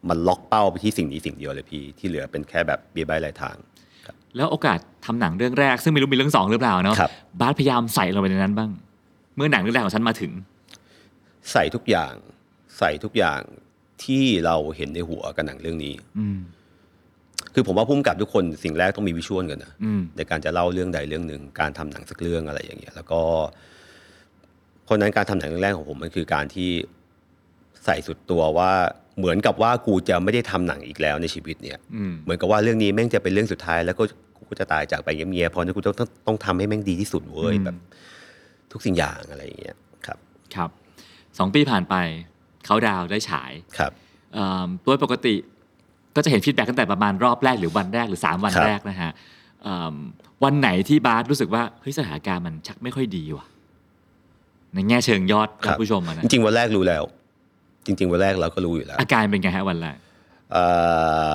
[0.09, 3.57] มันล็อกเป้าไปที่สิ่งนี้สิ่งเดียวเลยพี่ ที่เหลือเป็นแค่แบบเบียบายรายทาง
[4.37, 7.11] แล้วโอกาสทำหนังเรื่องแรก ซึ่งไม่รู้มีเรื่องสองหรือเปล่าเนาะครับ
[7.41, 8.71] บาสพยายามใส่ลงไปในนั้นบ้าง
[9.37, 10.33] เมื่อหนังเรื่องแรกของฉันมาถึง
[11.53, 12.15] ใส่ทุกอย่าง
[12.79, 13.41] ใส่ทุกอย่าง
[14.05, 16.39] ที่เราเห็นในหัวกับหนังเรื่องนี้ อืม
[17.55, 23.23] คือผมว่าพุ่มกับทุกคนสิ่งแรกต้องมีวิชวลกันนะอืม ในการจะเล่าเรื่องใดเรื่องหนึ่งการทำหนังสักเรื่องอะไรอย่างเงี้ย แล้วก็
[24.85, 26.71] เพราะฉะนั้นการทำหนังเรื่องแรกของผมมันคือการที่
[27.85, 28.71] ใส่สุดตัวว่า
[29.19, 34.03] เหมือนกับว่ากูจะไม่ได้ทำหนังอีกแล้วในชีวิตเนี่ย อืม เหมือนกับว่าเรื่องนี้แม่งจะเป็นเรื่องสุดท้ายแล้วก็
[34.37, 37.77] กูก็จะตายจากไปเงียบๆเพราะฉะนั้นกูต้องต้องต้องทำให้แม่งดีที่สุดเว้ยอืม แบบ
[38.73, 39.77] ทุกสิ่งอย่างอะไรอย่างเงี้ย
[40.07, 40.19] ครับ
[40.55, 40.71] ครับ
[41.39, 41.95] สองปีผ่านไป
[42.69, 43.93] เขาดาวน์ได้ฉายครับ
[44.35, 45.35] เอ่อโดยปกติ
[46.17, 49.11] ก็จะเห็นฟีดแบ็กตั้งแต่ประมาณรอบแรกหรือวันแรกหรือ 3 วันครับแรกนะฮะ
[49.63, 49.95] เอิ่ม
[50.45, 53.47] วันไหนที่บาสรู้สึกว่าเฮ้ยสถานการณ์มันชักไม่ค่อยดีว่ะ
[54.75, 57.03] ในแง่เชิงยอดท่านครับผู้ชมอะนะจริงๆวันแรกรู้แล้ว
[57.87, 59.97] จริง ๆ วันแรกเราก็รู้อยู่แล้ว อาการเป็นไงฮะวันแรก
[60.53, 60.65] เอ่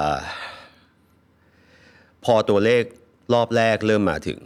[0.09, 0.11] อ
[2.25, 2.83] พอตัวเลข
[3.33, 4.39] รอบแรกเริ่มมาถึง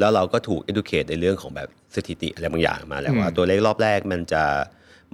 [0.00, 4.44] แล้วเราก็ถูก educate ในเรื่องของแบบสถิติอะไรบางอย่างมาแล้วว่าอืมตัวเลขรอบแรกมันจะ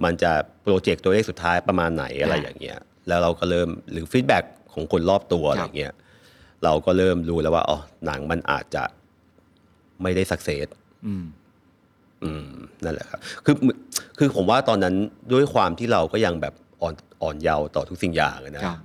[0.03, 0.31] มันจะ
[0.63, 4.43] project ตัวเลขสุดท้ายประมาณไหนอะไรอ่าอย่างเงี้ยแล้วเราก็เริ่มหรือ feedback
[4.73, 5.93] ของคนรอบตัวครับอะไรเงี้ย
[6.63, 8.83] เราก็เริ่มรู้แล้วว่าอ๋อหนังมันอาจจะ
[10.01, 10.67] ไม่ได้สักเซส
[11.07, 11.25] อืม
[12.23, 12.49] อืม
[12.83, 13.55] นั่นแหละครับคือ
[14.17, 14.95] คือผมว่าตอนนั้น
[15.33, 18.77] ด้วยความที่เราก็ยังแบบอ่อนอ่อนเยาว์ต่อทุกสิ่งอย่างอะนะครับ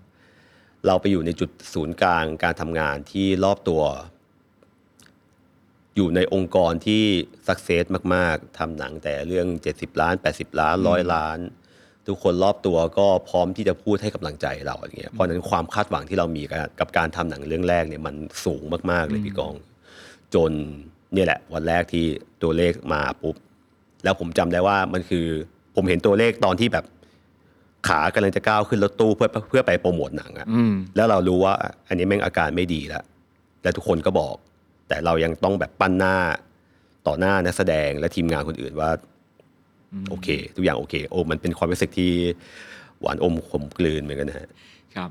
[0.86, 3.82] เราไปอยู่ในจุดศูนย์กลางการทำงานที่รอบตัว
[5.96, 7.02] อยู่ในองค์กรที่
[7.48, 11.38] สักเซสมาก ๆทำหนังแต่เรื่อง 70 ล้าน 80 ล้านร้อยล้าน
[12.06, 19.54] ทุกคนรอบตัวก็พร้อมที่จะพูดให้กำลังใจเราอย่างเงี้ยเพราะฉะนั้นความคาดหวังที่เรามีกับกับการทำหนังเรื่องแรกเนี่ยมันสูงมาก ๆ เลยพี่กอง
[20.34, 20.52] จน
[21.14, 22.04] เนี่ยแหละวันแรกที่
[22.42, 23.36] ตัวเลขมาปุ๊บ
[24.04, 25.26] แล้วผมจำได้ว่ามันคือ
[25.74, 26.84] ผมเห็นตัวเลขตอนที่แบบ
[27.88, 31.54] ขากำลังจะก้าวขึ้นรถตู้เพื่อเพื่อไปโปรโมทหนังอะอืมแล้วเรารู้ว่า
[31.88, 33.04] อันนี้แม่งอาการไม่ดีแล้ว
[33.62, 34.34] และทุกคนก็บอก
[34.88, 36.16] แต่เรายังต้องแบบปั้นหน้า
[37.06, 38.90] ต่อหน้านักแสดงและทีมงานคนอื่นว่า
[40.10, 42.12] โอเค ทุกอย่างโอเค โอ้มันเป็นความรู้สึกที่
[43.00, 44.48] หวานอมขมกลืนเหมือนกันนะฮะ
[44.96, 45.10] ครับ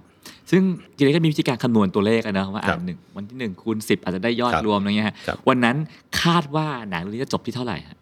[0.51, 0.61] ซึ่ง
[0.95, 5.77] จริงๆก็มีวิธีการคำนวณตัวเลขอะนะว่าครัอ่าบหนึ่งวันที่หนึ่งคูณสิบอาจจะได้ยอดครับรวมอะไรเงี้ยฮะครับวันนั้น
[6.21, 7.97] คาดว่าหนังเรื่องนี้จะจบที่เท่าไหร่ฮะ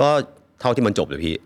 [0.00, 0.08] ก็
[0.60, 1.36] เท่าที่มันจบเลยพี่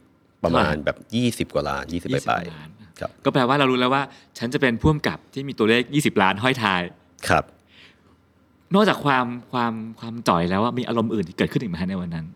[0.44, 2.68] ประมาณเท่าไหร่แบบยี่สิบกว่าล้านยี่สิบไป20ไปล้าน
[3.01, 4.03] ครับก็แปลว่าเรารู้แล้วว่า
[4.38, 6.81] ฉันจะเป็นผู้กำกับที่มีตัวเลข 20 ล้านห้อยท้าย
[7.29, 7.44] ครับ
[8.75, 12.27] นอกจากความความความจ่อยแล้วว่ามีอารมณ์อื่นที่เกิดขึ้นอีกไหมฮะในวันนั้น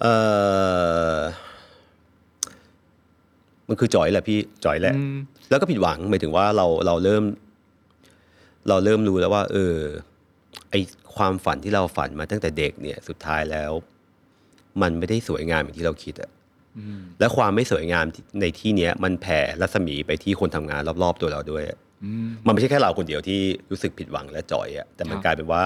[0.00, 0.06] เอ
[1.16, 1.20] อ
[3.68, 5.16] มันคือจอยแหละพี่จอยแหละอืม
[5.50, 7.24] แล้วก็ผิดหวังหมายถึงว่าเราเราเริ่ม
[8.68, 9.76] เราเริ่มรู้แล้วว่า เออ
[10.70, 10.74] ไอ
[11.16, 13.72] ความฝันที่เราฝันมาตั้งแต่เด็กเนี่ย สุดท้ายแล้ว
[14.82, 16.30] มันไม่ได้สวยงามอย่างที่เราคิดอะ
[17.20, 18.04] และความไม่สวยงาม
[18.40, 21.85] ในที่เนี้ย มันแผ่รัศมีไปที่คนทำงานรอบๆตัวเราด้วยอะอื
[22.26, 25.64] มมันไม่ใช่แค่เราคนเดียวที่รู้สึกผิดหวังและจอยอะแต่มันครับกลายเป็นว่า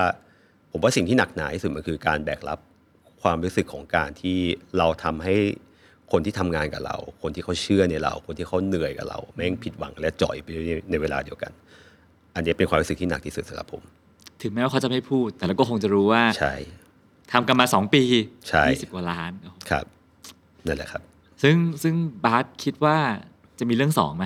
[0.70, 2.58] ผมว่าสิ่งที่หนักหนาที่สุดมันคือการแบกรับ
[3.22, 4.38] ความรู้สึกของการที่
[4.78, 5.36] เราทำให้
[6.12, 10.46] คนที่ทำงานกับเรา คนที่เขาเชื่อในเรา คนที่เขาเหนื่อยกับเรา แม่งผิดหวังและจ่อยไป
[10.90, 11.52] ในเวลาเดียวกัน
[12.34, 13.82] อันนี้เป็นความรู้สึกที่หนักที่สุดสำหรับผม
[14.42, 16.54] ถึงแม้ว่าเขาจะไม่พูด แต่เราก็คงจะรู้ว่าใช่
[17.32, 18.02] ทำกันมาสองปี
[18.48, 19.84] ใช่ยี่สิบกว่าล้านโอ้โหครับ
[20.66, 21.02] นั่นแหละครับ
[21.42, 22.96] ซึ่งซึ่งบาสคิดว่า
[23.58, 24.24] จะมีเรื่องสองไหม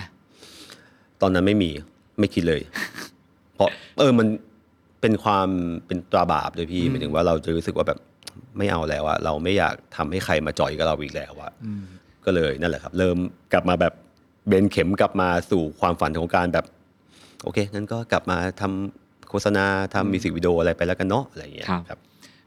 [1.21, 1.71] ตอนนั้นไม่มี
[2.19, 2.61] ไม่คิดเลย
[3.55, 4.27] เพราะเออมัน
[5.01, 5.49] เป็นความ
[5.87, 7.99] เป็นตราบาปเลยพี่หมายถึงว่าเราจะรู้สึกว่าแบบ
[8.59, 11.53] ไม่เอาแล้วอะเราไม่อยากทำให้ใครมาจ่อยกับเราอีกแล้วอะ
[12.25, 13.17] ก็เลยนั่นแหละครับ เริ่ม
[13.53, 13.93] กลับมาแบบ
[14.49, 16.65] เบนเข็มกลับมาสู่ความฝันของการแบบ
[17.43, 21.99] โอเคงั้นก็กลับมาทำโฆษณาทำมิวสิกวิดีโออะไรไปแล้วกันเนาะอะไรอย่างเงี้ยครับครับ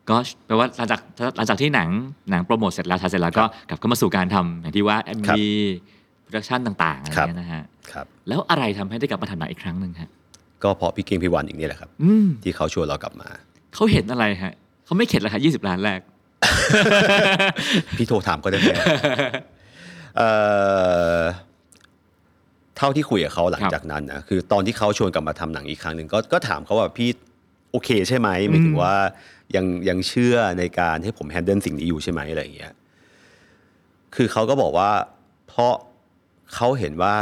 [0.09, 0.99] ก็แปลว่าหลังจาก
[1.37, 1.89] หลังจากที่หนัง
[2.31, 5.37] หนังโปรโมทเสร็จแล้วถ่ายเสร็จแล้วก็กลับเข้ามาสู่การทำอย่างที่ว่า MV ครับ
[6.27, 10.09] โปรดักชันต่างๆอะไรครับเงี้ยนะฮะครับแล้วอะไรทำให้ได้กลับมาทำหนังอีกครั้งหนึ่งฮะ
[10.63, 13.29] ก็เพราะพี่เก่งพี่วันอย่างนี้แหละครับอืมที่เขาชวนเรากลับมา
[13.75, 14.53] เขาเห็นอะไรฮะ
[14.85, 15.99] เขาไม่เข็ดเลยค่ะยี่สิบล้านแรก
[17.97, 18.71] พี่โทรถามก็ได้ไหม
[20.17, 20.29] เอ่
[21.17, 21.21] อ
[22.77, 27.09] เท่าที่คุยกับเขาหลังครับจากนั้นนะคือตอนที่เขาชวนกลับมาทำหนังอีกครั้งหนึ่งก็ก็ถามเขาว่าพี่
[27.71, 28.95] โอเคใช่ไหมหมายถึงว่า
[29.55, 32.73] ยังยังเชื่อในการให้ผมแฮนเดิลสิ่งนี้อยู่ใช่ไหมอะไรอย่างเงี้ย
[34.15, 34.91] คือเขาก็บอกว่า
[35.47, 35.73] เพราะ
[36.53, 37.15] เขาเห็นว่า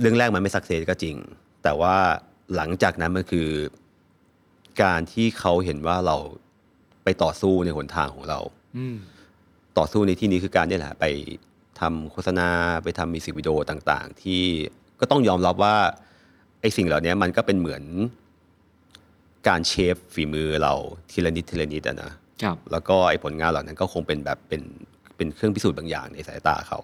[0.00, 1.16] เรื่องแรกมันไม่สักเซสก็จริง
[1.62, 1.96] แต่ว่า
[2.56, 3.48] หลังจากนั้นมันคือ
[4.82, 6.16] การที่เขาเห็นว่าเรา
[7.04, 8.40] ไปต่อสู้ในหนทางของเรา
[8.76, 8.96] อืม
[9.78, 11.06] ต่อสู้ในที่นี้คือการเนี่ยแหละ ไป
[11.80, 12.48] ทำโฆษณา
[12.84, 14.42] ไปทำมิวสิกวิดีโอต่าง ๆ ที่
[15.00, 15.76] ก็ต้องยอมรับว่า
[16.60, 17.82] ไอ้สิ่งเหล่านี้มันก็เป็นเหมือน
[19.48, 20.74] การเชฟฝีมือเรา
[21.10, 24.62] ทีละนิดทีละนิดอะนะครับแล้วก็ไอ้ผลงานเหล่านั้นก็คงเป็นแบบเป็น
[25.16, 26.80] เป็นเครื่องพิสูจน์บางอย่างในสายตาเขา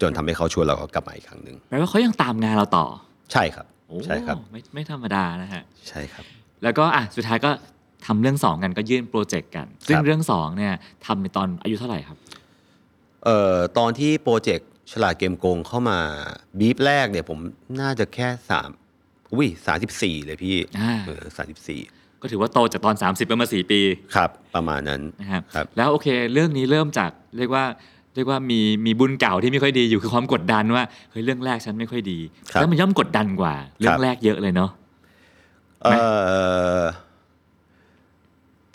[0.00, 2.86] จนทำให้เขาชวนเรากลับมาอีกครั้งหนึ่งแปลว่าเขายังตามงานเราต่อ
[3.32, 6.24] ใช่ครับโอ้ใช่ครับไม่ไม่ธรรมดานะฮะใช่ครับ
[6.62, 7.50] แล้วก็อะสุดท้ายก็
[8.06, 10.74] ทำเรื่องสองกันก็ยื่นโปรเจกต์กัน ซึ่งครับเรื่องสองเนี่ย
[11.06, 12.18] ทำในตอนอายุเท่าไหร่ครับ
[13.24, 15.98] เอ่อตอนที่โปรเจกต์ฉลาดเกมโกงเข้ามา
[16.58, 17.38] บีฟแรกเนี่ยผม
[17.80, 18.68] น่าจะแค่สาม
[19.34, 21.80] อุ้ยสามสิบสี่เลยพี่อ่าเออสามสิบสี่
[22.22, 23.80] ก็ถือว่าโตจากตอน 30เป็นมาสี่ปี
[24.16, 27.64] ครับ ประมาณนั้นนะครับครับแล้วโอเค เรื่องนี้เริ่มจากเรียกว่า
[28.14, 32.18] เรียกว่ามีมีบุญเก่าที่ไม่ค่อยดีอยู่คือความกดดันว่าเฮ้ยเรื่องแรกฉันไม่ค่อยดี
[32.52, 34.70] ครับแล้วมันย่อมกดดันกว่า เรื่องแรกเยอะเลยเนาะ
[35.82, 35.92] เอ่
[36.80, 36.82] อ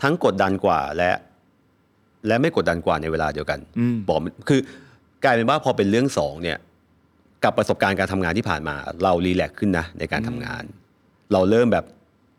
[0.01, 1.11] ทั้งกดดันกว่าและ
[2.27, 4.59] และไม่กดดันกว่าในเวลาเดียวกันอืมบอกมันคือ
[5.23, 6.57] กลายเป็นว่าพอเป็นเรื่องสองเนี่ย
[7.43, 10.63] กับประสบการณ์การทำงานที่ผ่านมา เรารีแลกซ์ขึ้นนะในการทำงาน
[11.33, 11.85] เราเริ่มแบบ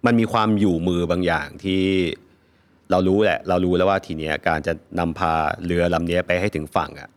[0.07, 1.83] มันมีความอยู่มือบางอย่างที่
[2.91, 5.33] เรารู้แหละ เรารู้แล้วว่าทีเนี้ยการจะนำพา
[5.65, 7.09] เรือลำเนี้ยไปให้ถึงฝั่งอะ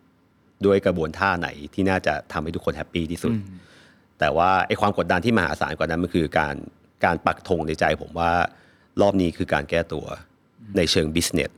[0.66, 3.34] ด้วยกระบวนท่าไหนที่น่าจะทำให้ทุกคนแฮปปี้ที่สุด
[4.20, 6.56] แต่ว่าไอ้ความกดดันที่มหาศาลกว่านั้นมันคือการ
[7.06, 8.32] การปักธงในใจผมว่า
[9.02, 10.06] รอบนี้คือการแก้ตัว
[10.78, 11.52] ในเชิง business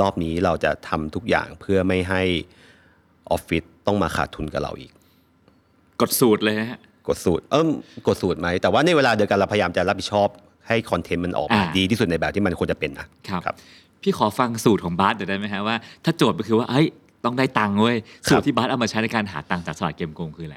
[0.00, 2.22] รอบนี้เราจะทำทุกอย่างเพื่อไม่ให้
[3.30, 4.92] ออฟฟิศต้องมาขาดทุนกับเราอีก
[6.00, 7.68] กดสูตรเลยนะฮะกดสูตร เอิ่ม
[8.06, 10.28] กดสูตรไหมแต่ว่าในเวลาเดียวกันเราพยายามจะรับผิดชอบ
[10.68, 13.56] ให้ content มันออกมาอ่าดีที่สุดในแบบที่มันควรจะเป็นนะครับครับ
[14.02, 16.86] พี่ขอฟังสูตรของบาสเดี๋ยวได้ไหมฮะว่าถ้าโจทย์ก็คือว่าเฮ้ย
[17.24, 20.56] ต้องได้ตังค์เว้ยครับสูตรที่บาสเอามาใช้ในการหาตังค์จากฉลาดเกมโกงคืออะไร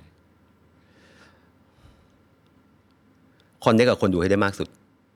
[3.63, 4.67] connect กับคนดูให้ได้มากสุด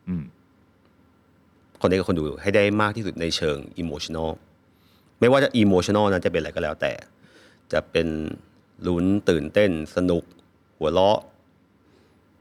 [0.08, 0.24] อืม
[1.82, 4.32] connect กับคนดูให้ได้มากที่สุดในเชิง emotional
[5.20, 6.92] ไม่ว่าจะ emotional นั้นจะเป็นอะไรก็แล้วแต่
[7.74, 8.08] จะเป็น
[8.88, 10.24] ลุ้นตื่นเต้น สนุก
[10.78, 11.20] หัวเราะ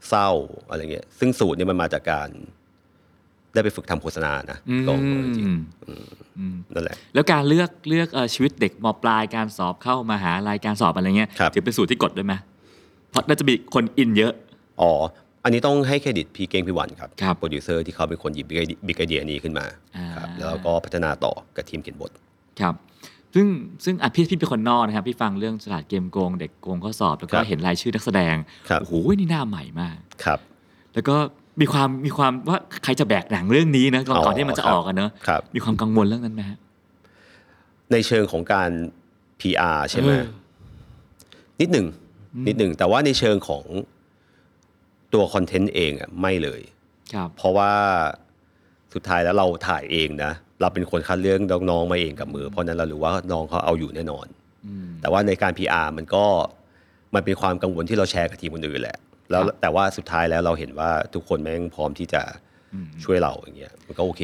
[0.08, 0.30] เศร้า
[0.68, 2.28] อะไรเงี้ยซึ่งสูตรเนี่ยมันมาจากการ
[3.54, 4.92] ได้ไปฝึกทำโฆษณานะอืมก็
[5.36, 5.46] จริง
[5.86, 12.34] อืมนั่นแหละ แล้วการเลือกเลือกเอ่อชีวิตเด็กมปลายการสอบเข้ามาหาลัยการสอบอะไรเงี้ยครับถือเป็นสูตรที่กดด้วยไหม
[13.10, 14.32] เพราะน่าจะมีคนอินเยอะ
[14.80, 14.92] อ๋อ
[15.44, 22.10] อันนี้ต้องให้เครดิตพี่เก้งพี่วันครับครับโปรดิวเซอร์ที่เขาเป็นคนหยิบ big idea นี้ขึ้นมาอ่าครับแล้วก็พัฒนาต่อกับทีมเขียนบท
[22.60, 22.74] ครับ
[23.34, 23.46] ซึ่ง
[23.84, 28.34] ซึ่งอะพี่พี่เป็นคนนอกนะครับ พี่ฟังเรื่องฉลาดเกมโกง เด็กโกงข้อสอบ แล้วก็ครับเห็นรายชื่อนักแสดง
[28.68, 30.38] ครับโอ้โหนี่หน้าใหม่มากครับ
[30.94, 31.16] แล้วก็
[31.60, 36.58] มีความมีความว่าใครจะแบกหนังเรื่องนี้นะก่อนอ๋อก่อนที่มันจะครับออกกันเนอะครับมีความกังวลเรื่องนั้นไหมฮะ
[37.92, 38.70] ในเชิงของการ
[39.40, 40.24] PR ใช่ไหมเออ
[41.60, 41.86] นิดหนึ่ง
[42.46, 43.64] นิดหนึ่งแต่ว่าในเชิงของ
[45.14, 46.60] ตัวคอนเทนต์เองอะไม่เลย
[47.14, 47.72] ครับเพราะว่า
[48.94, 51.38] สุดท้ายแล้วเราถ่ายเองนะ เราเป็นคนคัดเลือก
[51.70, 54.26] น้องๆมาเองกับมือ เพราะฉะนั้นเรารู้ว่าน้องเขาเอาอยู่แน่นอน
[54.66, 56.24] อืมแต่ว่าในการ PR มันก็
[57.14, 58.98] มันเป็นความกังวลที่เราแชร์กับทีมคนอื่นแหละ
[59.30, 62.22] แล้วครับแต่ว่าสุดท้ายแล้วเราเห็นว่าทุกคนแม่งพร้อมที่จะ
[62.74, 64.22] อืมช่วยเราอย่างเงี้ยมันก็โอเค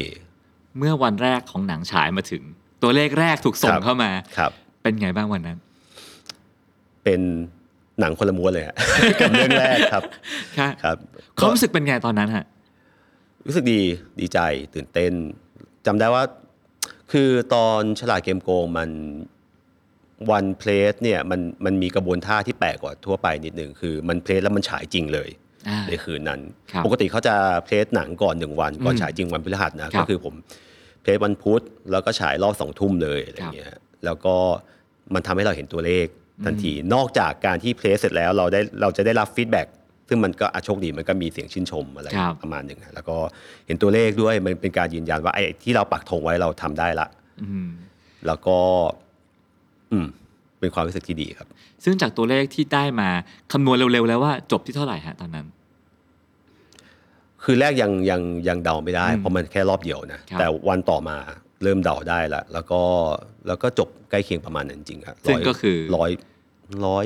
[0.77, 2.43] เมื่อวันแรกของหนังฉายมาถึง
[2.83, 4.51] ตัวเลขแรกถูกส่งครับเข้ามาครับ
[4.83, 5.57] เป็นไงบ้างวันนั้น
[7.03, 7.21] เป็น
[7.99, 8.75] หนังคนละม้วนเลยฮะ
[9.19, 10.03] กับเรื่องแรกครับ
[10.59, 10.97] ครับครับ
[11.37, 12.45] ความรู้สึกเป็นไงตอนนั้นฮะ
[13.45, 13.79] รู้สึกดี
[14.19, 14.39] ดีใจ
[14.75, 15.11] ตื่นเต้น
[15.89, 16.23] จำได้ว่า
[17.11, 18.89] คือตอนฉลาดเกมโกงมัน
[20.31, 25.29] วัน press เนี่ยมันมันมีกระบวนท่าที่แปลกกว่าทั่วไปนิดหนึ่งคือมัน press แล้วมันฉายจริงเลย
[25.67, 30.33] อ่าในคืนนั้นครับปกติเขาจะ press หนังก่อนหนึ่งวันก่อนอืมฉายจริงวันพฤหัสนะครัก็บคือผม
[31.01, 33.69] press วันพุธแล้วก็ฉายรอบสองทุ่มเลยอะไรเงี้ย
[34.05, 34.35] แล้วก็
[35.13, 36.05] มันทำให้เราเห็นตัวเลข
[36.45, 39.67] ทันที นอกจากการที่ press เสร็จแล้วเราได้เราจะได้รับ feedback
[40.09, 43.17] ซึ่งมันก็อะโชคดีมันก็มีเสียงชื่นชมอะไรครับประมาณหนึ่งอะแล้วก็
[43.67, 47.07] เห็นตัวเลขด้วยมันเป็นการยืนยันว่าไอ้ที่เราปักธงไว้เราทำได้ละ
[47.43, 47.69] อืม
[48.27, 48.57] แล้วก็
[49.91, 50.07] อืม
[50.59, 51.47] เป็นความรู้สึกที่ดีครับ
[51.83, 53.09] ซึ่งจากตัวเลขที่ได้มา
[53.51, 55.45] คำนวณเร็วๆแล้วว่าจบที่เท่าไหร่ฮะตอนนั้น
[57.43, 61.17] คือแรกยังยังยังเดาไม่ได้อืมเพราะมันแค่รอบเดียวนะครับแต่วันต่อมา
[61.63, 62.81] เริ่มเดาได้ละแล้วก็
[63.47, 66.11] แล้วก็จบใกล้เคียงประมาณนั้นจริงๆครับซึ่งก็คือร้อย
[66.85, 67.05] ร้อย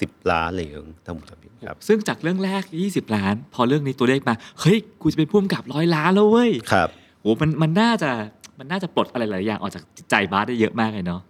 [0.00, 6.88] สิบล้านอะไรอย่างเงี้ยถ้าผมจำไม่ผิดครับ ซึ่งจากเรื่องแรก 20 ล้าน พอเรื่องนี้ตัวเลขมา เฮ้ย กูจะเป็นผู้กำกับร้อยล้านแล้วเว้ย ครับ
[7.20, 8.10] โหมันมันน่าจะ
[8.58, 11.20] มันน่าจะปลดอะไรหลายอย่างออกจากจิตใจบาสได้เยอะมากเลยเนาะ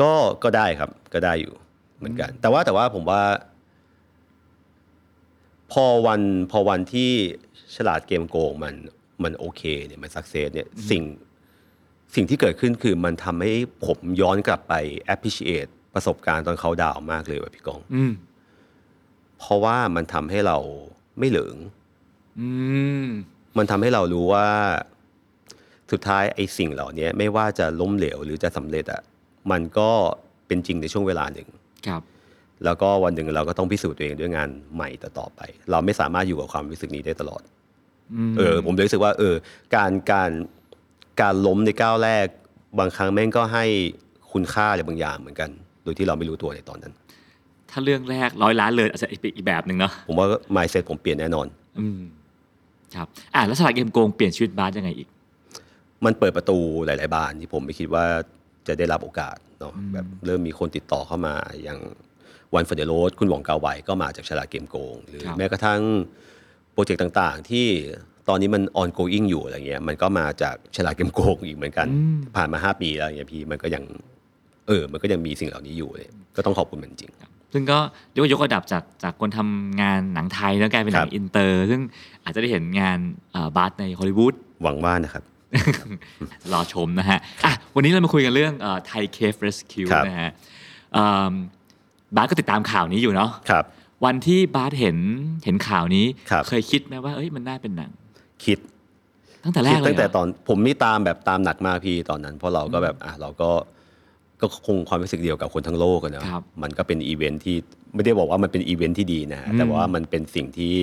[0.00, 1.54] ก็ก็ได้ครับก็ได้อยู่
[1.98, 3.22] เหมือนกัน แต่ว่าแต่ว่าผมว่า
[5.72, 7.10] พอวันพอวันที่
[7.76, 8.74] ฉลาดเกมโกงมัน
[9.22, 11.02] มันโอเคเนี่ยมันสักเซสเนี่ยสิ่ง
[12.14, 13.52] สิ่งที่เกิดขึ้นคือมันทำให้
[13.86, 14.74] ผมย้อนกลับไป
[15.14, 18.12] appreciate ประสบการณ์ตอนเขาดาวน์มากเลยว่ะพี่กองอืม
[19.38, 20.58] เพราะว่ามันทำให้เรา
[21.18, 21.56] ไม่เหลิง
[22.40, 22.48] อื
[23.04, 23.06] ม
[23.58, 24.48] มันทำให้เรารู้ว่า
[25.92, 29.02] สุดท้ายไอ้สิ่งเหล่านี้ไม่ว่าจะล้มเหลวหรือจะสำเร็จอะ
[29.50, 29.90] มันก็
[30.46, 31.48] เป็นจริงในช่วงเวลาหนึ่ง
[31.86, 32.02] ครับ
[32.64, 37.42] แล้วก็วันหนึ่งเราก็ต้องพิสูจน์ตัวเองด้วยงานใหม่ต่อๆไป เราไม่สามารถอยู่กับความรู้สึกนี้ได้ตลอด
[38.14, 39.34] อืมเออ ผมเลยรู้สึกว่า เออ
[39.76, 40.30] การการ
[41.20, 42.26] การล้มในก้าวแรก
[42.78, 43.64] บางครั้งแม่งก็ให้
[44.32, 45.50] คุณค่าอะไรบางอย่างเหมือนกัน
[45.88, 46.92] โดยที่เราไม่รู้ตัวในตอนนั้น
[47.70, 51.46] ถ้าเรื่องแรกร้อยล้านเลยอาจจะอีกอีกแบบหนึ่งเนาะผมว่า mindset ผมเปลี่ยนแน่นอน
[51.80, 52.00] อืม
[52.96, 55.08] ครับอ่าแล้วฉลาดเกมโกงเปลี่ยนชีวิตบาสยังไงอีก
[56.04, 58.04] มันเปิดประตูหลาย ๆ บานที่ผมไม่คิดว่า
[58.66, 61.78] จะได้รับโอกาสเนาะแบบเริ่มมีคนติดต่อเข้ามาอย่าง
[62.54, 65.80] วันฟ o เดโรสคุณหว่องกาไวก็มาจากฉลาดเกมโกง หรือครับแม้กระทั่ง
[66.72, 67.66] project ต่างๆ ที่
[68.28, 71.86] ตอนนี้มัน ongoing อยู่อะไรเงี้ยมันก็มาจากฉลาดเกมโกงอีกเหมือนกัน
[72.36, 73.84] ผ่านมา 5 ปีแล้วอย่างเงี้ยพี่มันก็ยัง
[74.68, 77.10] เออ มันก็ยังมีสิ่งเหล่านี้อยู่เลยก็ต้องขอบคุณมันจริง
[77.52, 77.78] ซึ่งก็
[78.10, 81.80] เรียกว่ายกระดับจากจากคนทำงานหนังไทยแล้วกลายเป็นหนัคงรับอินเตอร์ ซึ่ง
[82.24, 82.98] อาจจะได้เห็นงาน
[83.32, 85.24] เอ่อบาสในฮอลลีวูดหวังว่านะครับ
[86.52, 88.54] รอชมนะฮะอะวันนี้เรามาคุยกันเรื่อง
[88.86, 90.30] Thai Cave Rescue ครับนะฮะ
[90.92, 91.32] เอิ่ม
[92.16, 93.64] บาสก็ติดตามข่าวนี้อยู่เนาะครับ
[94.04, 94.98] วันที่บาสเห็น
[95.44, 97.90] เห็นข่าวนี้ครับเคยคิดไหมว่าเอ้ยมันน่าเป็นหนัง
[98.44, 98.58] คิด
[99.44, 103.50] ตั้งแต่แรกคิดเลยตั้งแต่เหรอตอนผมนี่ตามแบบตามหนักมากพี่ตอนนั้น เพราะเราก็แบบอะเราก็
[104.40, 107.56] ก็คงความรู้สึกเดียวกับคนทั้งโลกอะนะครับ มันก็เป็นอีเวนท์ที่
[107.94, 110.74] ไม่ได้บอกว่ามันเป็นอีเวนท์ที่ดีนะฮะอืมแต่ว่ามันเป็นสิ่งที่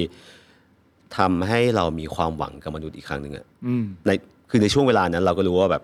[1.17, 4.11] ทำให้เรามีความหวังกับมนุษย์อีกครั้งหนึ่งอะ อืม ใน
[4.49, 5.83] คือในช่วงเวลานั้นเราก็รู้ว่าแบบ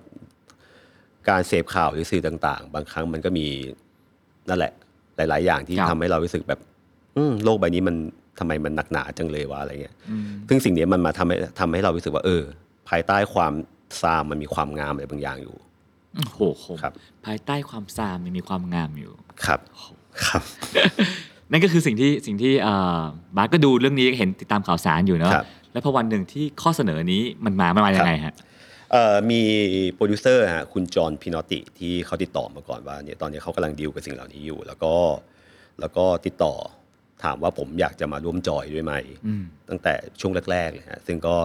[1.29, 3.45] การเสพข่าวหรือสื่อต่าง ๆ บางครั้งมันก็มี
[4.49, 4.71] นั่นแหละ
[5.15, 6.59] หลาย ๆ อย่างที่ครับ ทำให้เรารู้สึกแบบ
[7.17, 7.95] อืมโลกใบนี้มัน
[8.39, 12.43] ทำไมมันหนักหนาจังเลยวะอะไรเงี้ยอืมซึ่งสิ่งนี้มันมาทำให้ทำให้เรารู้สึกว่า เออ
[12.89, 13.53] ภายใต้ความ
[14.01, 15.55] ทรามมันมีความงามอะไรบางอย่างอยู่
[16.15, 16.93] โอ้โหคมครับ
[17.25, 19.11] ภายใต้ความทรามมันมีความงามอยู่
[19.45, 19.59] ครับ
[20.25, 20.41] ครับ
[21.51, 23.01] นั่นก็คือสิ่งที่สิ่งที่เอ่อ
[23.35, 28.33] บาสก็ดูเรื่องนี้เห็นติดตามข่าวสารอยู่เนาะครับ แล้วพอวันหนึ่งที่ข้อเสนอนี้มันมามันมายังไงฮะ
[28.91, 29.41] เอ่อมี
[29.93, 34.93] โปรดิวเซอร์ฮะคุณจอห์น เพนอตติที่เขาติดต่อมาก่อนว่าเนี่ยตอนนี้เขากำลังดีลกับสิ่งเหล่านี้อยู่ แล้วก็
[35.79, 36.53] แล้วก็ติดต่อ
[37.23, 38.93] ถามว่าผมอยากจะมาร่วมจอยด้วยไหม
[39.27, 41.35] อืม ตั้งแต่ช่วงแรกๆเลยฮะซึ่งก็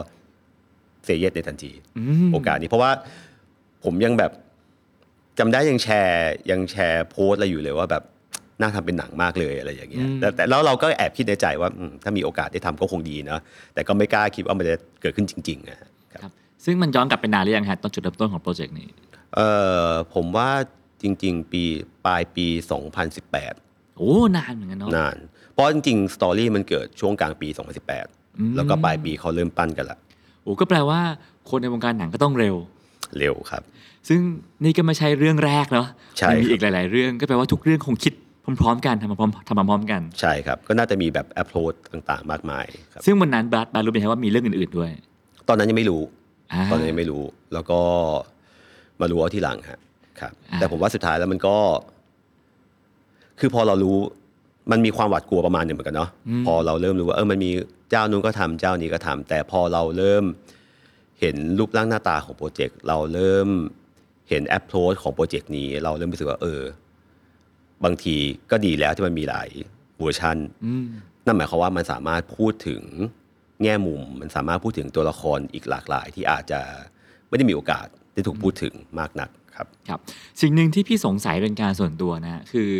[1.04, 2.90] เซเยสในทันที อืม โอกาสนี้เพราะว่า
[3.84, 4.32] ผมยังแบบ
[5.38, 8.02] จำได้ยังแชร์ยังแชร์โพสต์อะไรอยู่เลยว่าแบบ
[8.60, 13.38] น่าทำเป็นหนังมากเลยอะไรอย่างเงี้ยอืมแต่แต่แล้วเราก็แอบคิดในใจว่าอืมถ้ามีโอกาสได้ทำก็คงดีนะ
[13.74, 15.90] แต่ก็ไม่กล้าคิดว่ามันจะเกิดขึ้นจริงๆอะครับ
[16.22, 16.32] ครับ
[16.64, 18.88] ซึ่งมันย้อนกลับไปนานหรือยังฮะตอนจุดเริ่มต้นของโปรเจกต์นี้
[19.34, 19.48] เอ่
[19.88, 20.50] อผมว่า
[21.02, 21.62] จริง ๆ ปี
[22.06, 22.46] ปลายปี
[23.22, 25.16] 2018 โอ้นานเหมือนกันเนาะนาน
[25.52, 29.98] เพราะจริงๆสตอรี่มันเกิดช่วงกลางปีอืม2018 แล้วก็ปลายปีเขาเริ่มปั้นกันละ
[30.42, 31.00] โอ้ก็แปลว่า
[31.50, 32.56] คนในวงการหนังก็ต้องเร็ว
[33.18, 33.62] เร็วครับ
[34.08, 34.20] ซึ่ง
[34.64, 35.86] นี่ก็ไม่ใช่เรื่องแรกเนาะ
[36.18, 38.12] ใช่มันมีครับอีกหลาย ๆ เรื่องก็แปลว่าทุกเรื่องคงคิด
[38.60, 44.90] พร้อม ๆ กันทำมาพร้อมทำมาพร้อมกัน ใช่ครับ ก็น่าจะมีแบบแอปโหลดต่างๆ มากมายครับซึ่งวันนั้นบาสบาสรู้ไหมครับว่ามีเรื่องอื่น ๆ ด้วย
[45.48, 47.80] ตอนนั้นยังไม่รู้าตอนนั้นยังไม่รู้ แล้วก็
[49.00, 49.80] มารู้เอาทีหลังฮะ
[50.20, 51.56] ครับอ่าแต่ผมว่าสุดท้ายแล้วมันก็
[53.40, 53.98] คือพอเรารู้
[54.70, 56.10] มันมีความหวาดกลัวประมาณหนึ่งเหมือนกันเนาะ
[56.46, 57.50] พอเราเริ่มรู้ว่าเออมันมี
[57.90, 60.24] เจ้านู้นก็ทำเจ้านี้ก็ทำแต่พอเราเริ่ม
[61.20, 63.48] เห็นรูปร่างหน้าตาของโปรเจกต์เราเริ่ม
[64.28, 66.62] เห็น approach ของโปรเจกต์นี้ เราเริ่มรู้สึกว่าเออ
[67.84, 68.16] บางที
[68.50, 69.48] ก็ดีแล้วที่มันมีหลาย
[69.98, 70.86] เวอร์ชันอืม
[71.24, 72.82] นั่นหมายความว่ามันสามารถพูดถึง
[73.62, 76.60] แง่มุม มันสามารถพูดถึงตัวละครอีกหลากหลาย ที่อาจจะ
[77.28, 80.00] ไม่ได้มีโอกาสได้ถูกพูดถึงมากนักครับครับ
[80.40, 82.70] สิ่งหนึ่งที่พี่สงสัยเป็นการส่วนตัวนะฮะคือ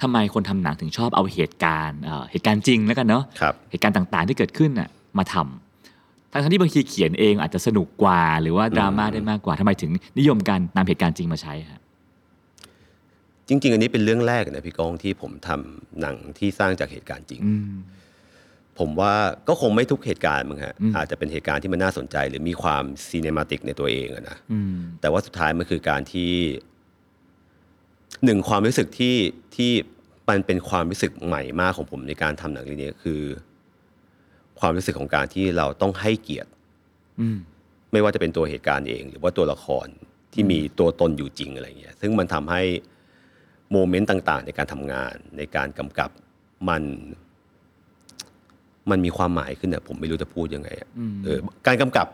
[0.00, 4.88] ทำไมคนทำหนังถึงชอบเอาเหตุการณ์เอ่อเหตุการณ์จริงแล้วกันเนาะครับเหตุการณ์ต่างๆที่เกิดขึ้นน่ะ
[5.18, 5.65] มาทำ
[6.42, 11.80] ทั้งๆที่บางทีเขียนเองอาจจะสนุกกว่า หรือว่าดราม่าได้มากกว่าทำไมถึงนิยมการนำเหตุการณ์จริงมาใช้ฮะ
[13.48, 17.74] จริง ๆ อันนี้เป็นเรื่องแรกนะพี่ก้องที่ผมทำหนังที่สร้างจากเหตุการณ์จริงอืม
[18.78, 19.14] ผมว่า
[19.48, 26.32] ก็คงไม่ทุกเหตุการณ์มึงฮะอืมอาจจะเป็นเหตุการณ์ที่มันน่าสนใจ หรือมีความซีเนมาติกในตัวเองอะนะอืมแต่ว่าสุดท้ายมันคือการที่
[28.24, 29.16] หนึ่งความรู้สึกที่
[29.56, 29.72] ที่
[30.28, 33.20] มันเป็นความรู้สึกใหม่มากของผมในการทำหนังเรื่องนี้คือ
[34.60, 36.50] ความรู้สึกของการที่เราต้องให้เกียรติ
[37.20, 37.38] อืม
[37.92, 39.86] ไม่ว่าจะเป็นตัวเหตุการณ์เอง หรือว่าตัวละคร
[40.32, 42.62] ที่มีตัวตนอยู่จริงอะไรเงี้ย ซึ่งมันทำให้
[43.72, 46.10] โมเมนต์ต่าง ๆ ในการทำงาน ในการกำกับ
[46.68, 46.82] มัน
[48.90, 50.88] มันมีความหมายขึ้นอะผมไม่รู้จะพูดยังไงอะ
[51.24, 52.06] เออ การกำกับ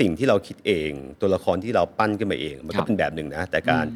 [0.00, 0.90] สิ่งที่เราคิดเอง
[1.20, 3.86] ตัวละครที่เราปั้นขึ้นมาเอง มันครัก็บเป็นแบบหนึ่งนะแต่การ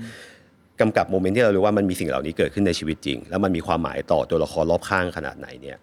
[0.81, 5.79] กำกับโมเมนต์ที่เรารู้ว่ามันมีสิ่งเหล่านี้เกิดขึ้นในชีวิตจริง แล้วมันมีความหมายต่อตัวละครรอบข้างขนาดไหนเนี่ย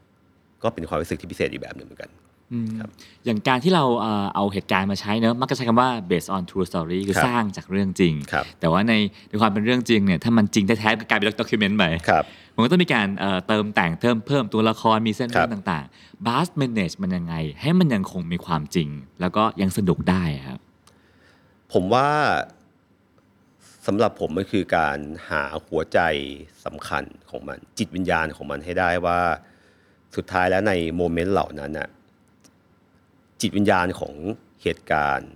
[0.63, 2.09] ก็เป็นความรู้สึกที่พิเศษอีกแบบหนึ่งเหมือนกัน
[2.51, 2.89] อืมครับ
[3.25, 8.93] อย่างการที่เราเอ่อเอาเหตุการณ์มาใช้เนอะมักจะใช้คำว่า based on true story คือครับสร้างจากเรื่องจริงครับแต่ว่าใน
[9.29, 12.23] ในความเป็นเรื่องจริงเนี่ยถ้ามันจริงแท้ๆก็กลายเป็นด็อกิเมนต์ไปครับ
[12.55, 18.89] มันก็ต้องมีการเอ่อเติมแต่งเพิ่มเพิ่มตัวละครมีเส้นครัเรื่อบงต่างๆ bus manage มันยังไง ให้มันยังคงมีความจริง
[19.21, 20.59] แล้วก็ยังสนุกได้อะครับ
[21.73, 22.07] ผมว่า
[23.87, 24.97] สำหรับผมมันคือการ
[25.29, 25.99] หาหัวใจ
[26.65, 29.19] สำคัญของมันจิตวิญญาณของมันให้ได้ว่า
[30.15, 31.89] สุดท้ายแล้วในโมเมนต์เหล่านั้นน่ะ
[33.41, 34.13] จิตวิญญาณของ
[34.63, 35.29] เหตุการณ์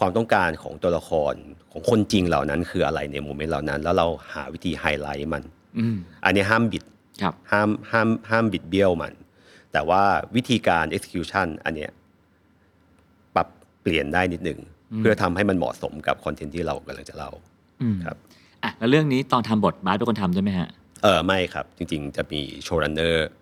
[0.00, 1.34] ความต้องการของตัวละคร
[1.72, 5.42] ของคนจริงเหล่านั้น คืออะไรใน moment เหล่านั้น แล้วเราหาวิธีไฮไลท์มัน
[5.78, 6.84] อืมอันนี้ห้ามบิด
[7.22, 9.14] ครับห้ามห้ามห้ามบิดเบี้ยวมัน
[9.72, 10.02] แต่ว่า
[10.36, 11.90] วิธีการ execution อันเนี้ย
[13.34, 13.48] ปรับ
[13.80, 14.60] เปลี่ยนได้นิดหนึ่ง
[14.98, 17.30] เพื่อทำให้มันเหมาะสมกับคอนเทนต์ที่เรากำลังจะเล่า
[17.82, 18.16] อืมครับ
[18.62, 20.68] อะแล้วเรื่องนี้ตอนทำบทบาสเป็นคนทำด้วยไหมฮะ
[21.02, 23.41] เออไม่ครับ จริง ๆ จะมี showrunner อื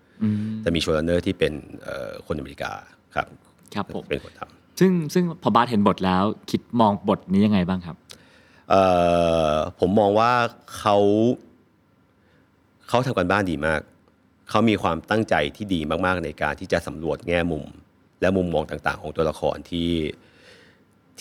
[0.65, 1.53] จะมี showrunner ที่เป็น
[1.83, 2.71] เอ่อคนอเมริกา
[3.15, 3.27] ครับ
[3.75, 4.41] ครับผมเป็นคนท
[4.79, 8.83] ซึ่งซึ่งพอบาสเห็นบทแล้วคิดมองบทนี้ยังไงบ้างครับำเอ่
[9.53, 10.31] อผมมองว่า
[10.77, 10.97] เขา
[12.89, 13.81] เขาทำการบ้านดีมาก
[14.49, 17.65] เขามีความตั้งใจที่ดีมากๆในการที่จะสำรวจแง่มุม
[18.21, 19.91] และมุมมองต่างๆ ของตัวละครที่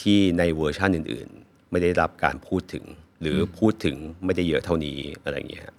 [0.00, 2.84] ที่ในเวอร์ชันอื่น ๆ ไม่ได้รับการพูดถึง
[3.20, 5.76] หรือพูดถึงไม่ได้เยอะเท่านี้อะไรอย่างเงี้ยฮะ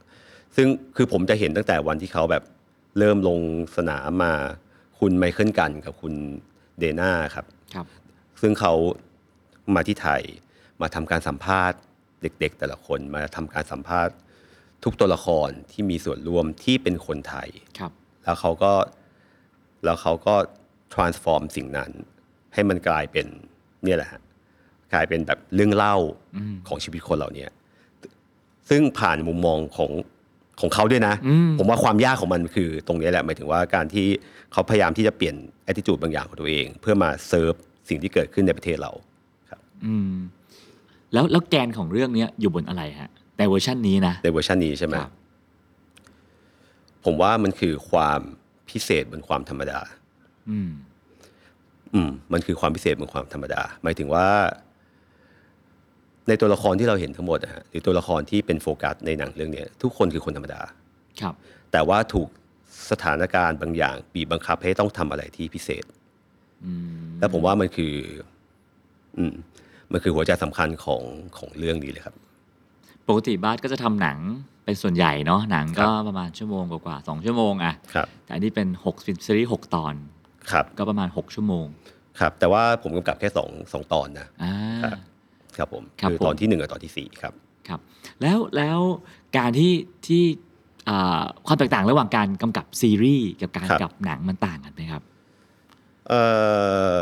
[0.55, 2.43] ซึ่งคือผมจะเห็นตั้งแต่วันที่เขาแบบ
[2.97, 3.39] เริ่มลง
[3.77, 4.33] สนามมา
[4.99, 6.13] คุณไมเคิลกันกับคุณ
[6.79, 7.85] เดน่าครับ ครับ
[8.41, 8.73] ซึ่งเขา
[9.75, 10.21] มาที่ไทย
[10.81, 11.79] มาทำการสัมภาษณ์
[12.21, 14.15] เด็ก ๆ แต่ละคนมาทำการสัมภาษณ์
[14.83, 17.49] ทุกตัวละครที่มีส่วนร่วมที่เป็นคนไทย
[17.79, 17.91] ครับ
[18.23, 18.73] แล้วเขาก็
[19.83, 20.35] แล้วเขาก็
[20.93, 21.91] transform สิ่งนั้น
[22.53, 23.27] ให้มันกลายเป็น
[23.83, 24.21] เนี่ยแหละฮะ
[24.93, 25.95] กลายเป็นแบบเรื่องเล่า
[26.67, 27.47] ของชีวิตคนเหล่านี้
[28.69, 29.91] ซึ่งผ่านมุมมองของ
[30.61, 34.07] ของเขาด้วยนะอืมผมว่าความยากของมันคือตรงนี้แหละหมายถึงว่าการที่
[34.51, 35.35] เขาพยายามที่จะเปลี่ยน
[35.69, 37.53] attitude บางอย่างของตัวเอง เพื่อมาเซิร์ฟ
[37.89, 38.91] สิ่งที่เกิดขึ้นในประเทศเรา
[39.49, 40.13] ครับอืม
[41.13, 45.11] แล้วแล้วแกนของเรื่องเนี้ยอยู่บนอะไรฮะในเวอร์ชันนี้นะในเวอร์ชันนี้ใช่ไหมครับ
[47.05, 48.19] ผมว่ามันคือความ
[48.69, 49.79] พิเศษบนความธรรมดา
[50.49, 50.71] อืม
[51.93, 54.27] อืม มันคือความพิเศษบนความธรรมดา หมายถึงว่า
[56.31, 60.61] ในตัวละครที่เราเห็นทั้งหมดนะฮะหรือตัวละครที่เป็นโฟกัสในหนังเรื่องเนี้ยทุกคนคือคนธรรมดา
[61.21, 61.33] ครับ
[61.71, 62.27] แต่ว่าถูก
[62.91, 65.83] สถานการณ์บางอย่างบีบบังคับให้ต้องทำอะไรที่พิเศษ
[66.65, 67.93] อืมแล้วผมว่ามันคือ
[69.17, 69.33] อืม
[69.91, 71.01] มันคือหัวใจสำคัญของ
[71.37, 72.15] ของเรื่องนี้เลยครับ
[73.07, 74.17] ปกติบาสก็จะทำหนัง
[74.65, 79.93] เป็นส่วนใหญ่เนาะหนังก็ประมาณชั่วโมงกว่าๆสองชั่วโมงอะครับแต่อันนี้เป็นหกซีรีส์หกตอน
[80.51, 81.67] ครับ ก็ประมาณหกชั่วโมง
[82.19, 84.55] ครับ แต่ว่าผมกำกับแค่สองสองตอนนะอ่า
[85.57, 87.33] ครับครับผมครับคือผมตอนที่หนึ่งกับตอนที่สี่ครับ
[87.67, 87.79] ครับ
[88.21, 88.79] แล้วแล้ว
[89.37, 89.73] การที่
[90.07, 90.23] ที่
[90.89, 95.01] อ่าความแตกต่างระหว่างการกำกับซีรีส์กับการครับกำกับหนังมันต่างกันไหมครับ
[96.07, 96.23] เอ่
[96.99, 97.01] อ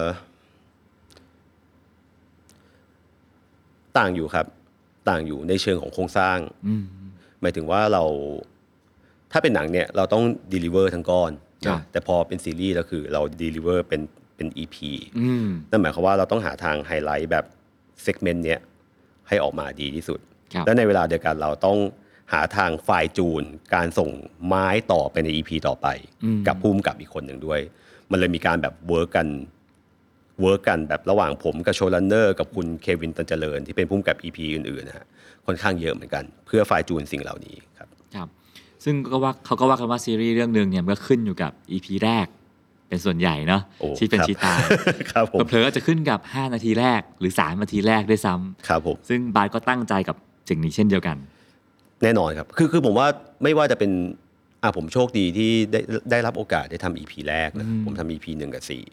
[3.97, 4.45] ต่างอยู่ครับ
[5.09, 6.83] ต่างอยู่ในเชิงของโครงสร้างอืม
[7.41, 8.03] หมายถึงว่าเรา
[9.31, 11.31] ถ้าเป็นหนังเนี่ยเราต้อง deliver ทั้งก้อน
[11.65, 14.01] ครับนะแต่พอเป็นซีรีส์เราคือเรา deliver เป็น
[14.35, 14.77] เป็น EP
[15.19, 17.45] อืมนั่นหมายความว่าเราต้องหาทางไฮไลท์แบบ
[18.03, 18.59] segment เนี้ย
[19.27, 20.19] ให้ออกมาดีที่สุด
[20.53, 21.77] ครับและในเวลาเดียวกันเราต้อง
[22.33, 23.43] หาทาง fine tune
[23.75, 24.09] การส่ง
[24.45, 25.87] ไม้ต่อไปใน EP ต่อไป
[26.23, 27.59] อืมกับผู้กำกับอีกคนหนึ่งด้วย
[28.11, 29.27] มันเลยมีการแบบ work กัน
[30.41, 35.05] work กันแบบระหว่างผมกับ showrunner กับคุณเควินตันเจริญ ที่เป็นผู้กำกับ EP อื่นๆนะฮะ
[35.45, 38.27] ค่อนข้างเยอะเหมือนกัน เพื่อไฟล์จูนสิ่งเหล่านี้ครับครับ
[38.83, 42.27] ซึ่งก็ว่าเขาก็ว่ากันว่าซีรีส์เรื่องหนึ่งเนี่ยมันก็ขึ้นอยู่กับ EP แรก
[42.89, 44.59] เป็นส่วนใหญ่เนาะโอ้ที่เป็นครับชีตาย
[45.11, 50.15] ครับผมเผลอๆอาจจะขึ้นกับ 5 นาทีแรกหรือ 3 นาทีแรกด้วยซ้ำครับผมซึ่งบาสก็ตั้งใจกับ
[50.49, 51.17] สิ่งนี้เช่นเดียวกัน
[52.03, 53.07] แน่นอนครับ คือคือผมว่า
[53.43, 53.91] ไม่ว่าจะเป็น
[54.63, 55.79] อ่าผมโชคดีที่ได้
[56.11, 58.83] ได้รับโอกาสได้ทำ EP แรกนะผมทำ EP หนึ่งกับสี่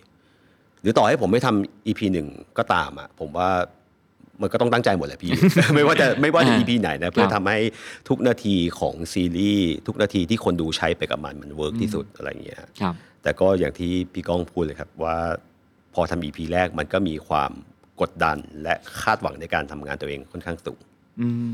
[0.83, 2.29] หรือต่อให้ผมไม่ทำ EP หนึ่ง
[2.59, 3.51] ก็ตามอะผมว่า
[4.43, 5.33] มันก็ต้องตั้งใจหมดแหละพี่
[5.75, 7.59] ไม่ว่าจะไม่ว่าจะอ่า EP ไหนนะเพื่อทำให้
[8.09, 15.17] ทุกนาทีของซีรีส์ทุกนาทีที่คนดูใช้ไปกับมันมันเวิร์กที่สุดอะไรอย่างเงี้ยฮะครับแต่ก็อย่างที่พี่ก้องพูดเลยครับว่า
[15.95, 17.51] พอทำ EP แรกมันก็มีความ
[18.01, 20.79] กดดันและคาดหวังในการทำงานตัวเองค่อนข้างสูง
[21.21, 21.53] อืม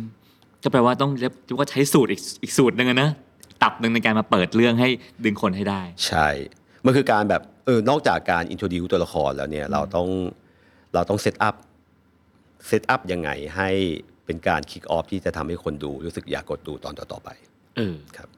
[0.62, 3.10] ก็แปลว่าต้องเรียกว่าใช้สูตรอีกอีกสูตรหนึ่งอะนะ
[3.62, 4.88] ตับหนึ่งในการมาเปิดเรื่องให้
[5.24, 6.28] ดึงคนให้ได้ ใช่
[6.84, 10.08] มันคือการแบบเออนอกจากการ introduce ตัวละครแล้วเนี่ยเราต้อง
[10.94, 11.54] เราต้อง set up
[12.66, 13.70] set up ยังไงให้
[14.26, 17.28] เป็นการ kick off ที่จะทำให้คนดูรู้สึกอยากกดดูตอนต่อๆไป
[17.76, 18.28] เออครับ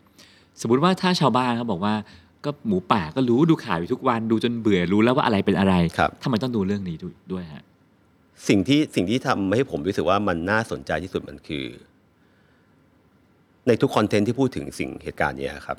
[0.61, 1.95] สมมติว่าถ้าชาวบ้านเขาบอกว่า
[2.45, 7.62] ก็หมูป่าก็รู้ดูข่าวอยู่ทุกวันดูจนเบื่อรู้แล้วว่าอะไรเป็นอะไรครับทำไมต้องดูเรื่องนี้ด้วยด้วยฮะ
[8.49, 11.64] สิ่งที่สิ่งที่ทำให้ผมรู้สึกว่ามันน่าสนใจที่สุดมันคือ
[13.66, 15.79] ในทุกคอนเทนต์ที่พูดถึงสิ่งเหตุการณ์เนี้ยครับ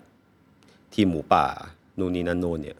[0.93, 1.45] ทีมหมูป่า
[1.99, 2.77] นู่นนี่นั่นโน่นเนี่ย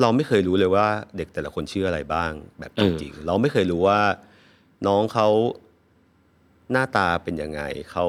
[0.00, 0.86] เราไม่เคยรู้เลยว่า
[1.16, 4.00] เด็กแต่ละคนชื่ออะไรบ้าง แบบเอจอริงๆเราไม่เคยรู้ว่า
[4.86, 5.28] น้องเขา
[6.72, 8.06] หน้าตาเป็นยังไงเขา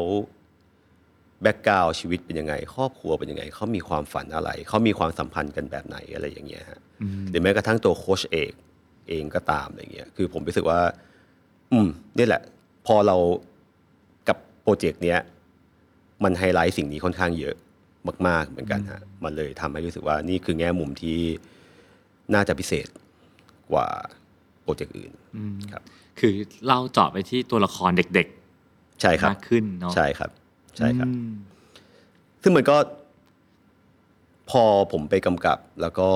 [1.42, 6.80] background ชีวิตเป็นยังไง ครอบครัวเป็นยังไงเขามีความฝันอะไรเขามีความสัมพันธ์กันแบบไหนอะไรอย่างเงี้ยฮะ
[7.30, 8.54] หรือแม้กระทั่งตัวโค้ชเอก
[9.10, 10.80] เองก็ตามอะไรเงี้ยคือผมรู้สึกว่า
[11.72, 11.88] อืม
[12.18, 12.42] นี่แหละ
[12.88, 13.18] พอเรา
[14.28, 15.20] กับโปรเจกต์เนี้ย
[16.24, 17.56] มันไฮไลท์สิ่งนี้ค่อนข้างเยอะ
[18.28, 21.20] มาก ๆ เหมือนกันฮะมันเลยทำให้รู้สึกว่านี่คือแง่มุมที่
[22.34, 22.88] น่าจะพิเศษ
[23.72, 23.88] กว่า
[24.62, 25.12] โปรเจกต์อื่น
[25.72, 25.84] ครับ
[26.20, 26.34] คือ
[26.68, 28.28] เราเจาะไปที่ตัวละครเด็ก
[29.02, 30.32] ใช่ๆครับมากขึ้นเนาะใช่ครับ
[30.78, 31.32] ใช่ครับอืม
[32.44, 32.78] ซึ่งมันก็
[34.50, 36.10] พอผมไปกำกับ แล้วก็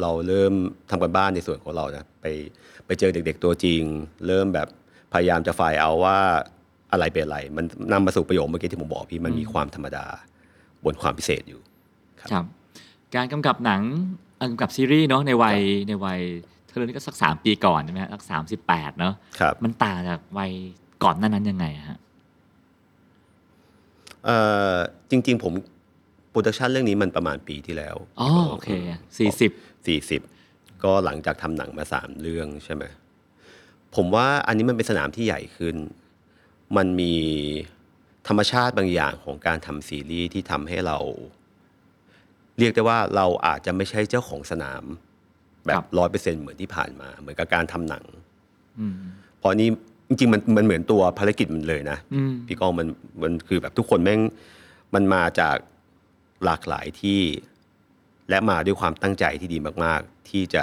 [0.00, 0.54] เราเริ่ม
[0.90, 2.26] ทำกันบ้านในส่วนของเรานะไป
[2.86, 3.82] ไปเจอเด็ก ๆ ตัวจริง
[4.26, 4.68] เริ่มแบบ
[5.12, 6.18] พยายามจะฝ่ายเอาว่า
[6.92, 10.06] อะไรเป็นอะไร มันนำมาสู่ประโยคเมื่อกี้ที่ผมบอกพี่มันมีความธรรมดา
[10.84, 11.60] บนความพิเศษอยู่
[12.20, 12.44] ครับ
[13.14, 13.82] การกำกับหนัง
[14.29, 16.20] เอ่อกำกับซีรีส์เนาะในวัยในวัย
[16.66, 20.52] เธอนี่ก็สักสามปีก่อนใช่ไหมฮะสักสามสิบแปดเนาะครับมันต่างจากวัย
[21.04, 21.98] ก่อนหน้านั้นยังไงอะฮะ
[24.24, 24.38] เอ่
[24.72, 24.74] อ
[25.10, 25.52] จริง ๆ ผม
[26.30, 28.68] production เรื่องนี้มันประมาณปีที่แล้วอ๋อโอเค
[29.18, 29.50] สี่สิบ
[29.86, 30.20] สี่สิบ
[30.84, 32.84] ก็หลังจากทำหนังมาสามเรื่องใช่ไหม
[33.96, 35.76] ผมว่าอันนี้มันเป็นสนามที่ใหญ่ขึ้น
[36.76, 37.14] มันมี
[38.28, 40.98] ธรรมชาติบางอย่างของการทำซีรีส์ที่ทำให้เรา
[42.60, 44.82] เรียกได้ว่าเราอาจจะไม่ใช่เจ้าของสนาม
[45.66, 48.04] แบบร้อยเปอร์เซ็นต์เหมือนที่ผ่านมา เหมือนกับการทำหนัง
[48.78, 48.94] อืม
[49.38, 49.68] เพราะนี่
[50.08, 52.88] จริงๆมันมันเหมือนตัวภารกิจมันเลยนะอืมพี่ก้องมัน
[53.22, 54.20] มันคือแบบทุกคนแม่ง
[54.94, 55.56] มันมาจาก
[56.44, 57.20] หลากหลายที่
[58.30, 60.62] และมาด้วยความตั้งใจที่ดีมาก ๆ ที่จะ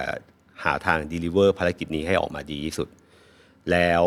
[0.63, 2.87] หาทาง deliver ภารกิจนี้ให้ออกมาดีที่สุด
[3.71, 4.03] แล้ว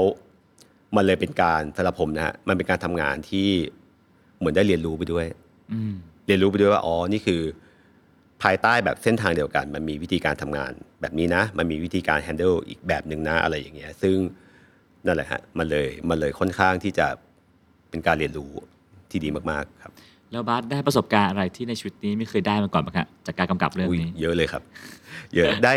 [0.97, 3.49] มันเลยเป็นการสำหรับผมนะฮะมันเป็นการทำงานที่
[4.39, 5.27] เหมือนได้เรียนรู้ไปด้วย
[5.73, 5.95] อืม
[6.27, 7.41] เรียนรู้ไปด้วยว่าอ๋อนี่คือ
[8.43, 14.17] ภายใต้แบบเส้นทางเดียวกัน มันมีวิธีการทำงานแบบนี้นะ มันมีวิธีการ handle อีกแบบหนึ่งนะอะไรอย่างเงี้ยซึ่ง
[15.07, 17.07] นั่นแหละฮะมันเลยมันเลยค่อนข้างที่จะ
[17.91, 18.51] เป็นการเรียนรู้
[19.11, 19.93] ที่ดีมากๆครับ
[20.33, 24.63] แล้วบาสได้ประสบการณ์อะไรที่ในชีวิตนี้ไม่เคยได้มาก่อนบ้างฮะจากการกำกับเรื่องอุ้ยนี้เยอะเลยครับ
[25.37, 25.75] เยอะได้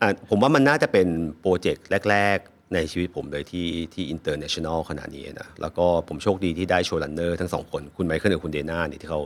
[0.00, 1.08] อะผมว่ามันน่าจะเป็น
[1.40, 9.20] โปรเจกต์แรก ๆ ในชีวิตผมเลยที่ที่ international ขนาดนี้นะแล้วก็ผมโชคดีที่ได้ showrunner ทั้งสองคนคุณไมเคิลกับคุณเดน่าเนี่ยที่เขา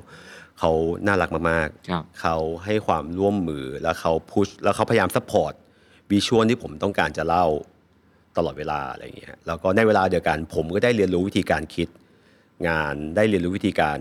[0.58, 0.70] เขา
[1.06, 5.52] น่ารักมากครับๆเขาให้ความร่วมมือแล้วเขา push แล้วเขาพยายาม support
[6.10, 7.46] visual ที่ผมต้องการจะเล่า
[8.36, 11.88] ตลอดเวลาอะไรอย่างเงี้ยแล้วก็ในเวลาเดียวกัน ผมก็ได้เรียนรู้วิธีการคิด
[12.68, 13.98] งานได้เรียนรู้วิธีการ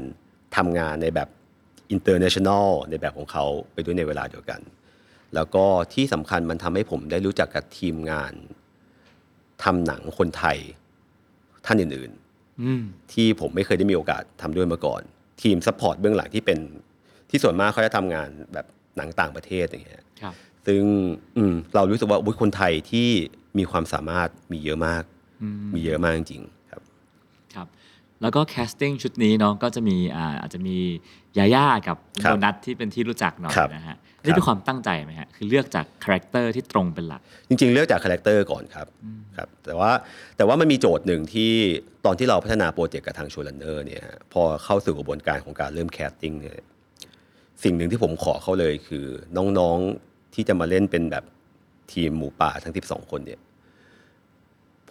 [0.55, 1.29] ทำงานในแบบ
[1.95, 4.61] international ในแบบของเขาไปด้วยในเวลาเดียวกัน
[5.35, 8.33] แล้วก็ที่สำคัญมันทำให้ผมได้รู้จักกับทีมงาน
[9.63, 10.57] ทำหนังคนไทย
[11.65, 12.11] ท่านอื่น
[12.61, 15.01] อืมๆที่ผมไม่เคยได้มีโอกาสทำด้วยมาก่อน
[15.41, 16.59] ทีม support เบื้องหลังที่เป็น
[17.29, 18.65] ที่ส่วนมากเขาจะทำงานแบบ
[18.97, 20.33] หนังต่างประเทศอย่างเงี้ยครับ
[20.67, 20.83] ซึ่ง
[21.37, 23.09] อืมเรารู้สึกว่าอุ๊ยคนไทยที่
[23.57, 25.03] มีความสามารถมีเยอะมาก
[25.43, 26.56] อืมมีเยอะมากจริงๆครับครับ
[28.21, 30.77] แล้วก็ casting ชุดนี้เนาะก็จะมีอ่าอาจจะมี
[31.37, 38.87] ยาย่ากับครับโดนัทที่เป็นที่รู้จักหน่อยครับนะฮะนี่เป็นความตั้งใจไหมฮะคือเลือกจาก character ที่ตรงเป็นหลัก จริงๆ เลือกจาก character ก่อนครับ
[39.37, 39.91] ครับแต่ว่า
[40.37, 41.51] แต่ว่ามันมีโจทย์หนึ่งที่
[42.05, 46.53] ตอนที่เราพัฒนา project กับทาง showrunner เนี่ยฮะพอเข้าสู่กระบวนการของการเริ่ม casting เนี่ย
[47.63, 49.05] สิ่งหนึ่งที่ผมขอเขาเลยคือ
[49.37, 51.23] น้องๆที่จะมาเล่นเป็นแบบ
[51.91, 53.39] ทีมหมูป่าทั้ง 12 คนเนี่ย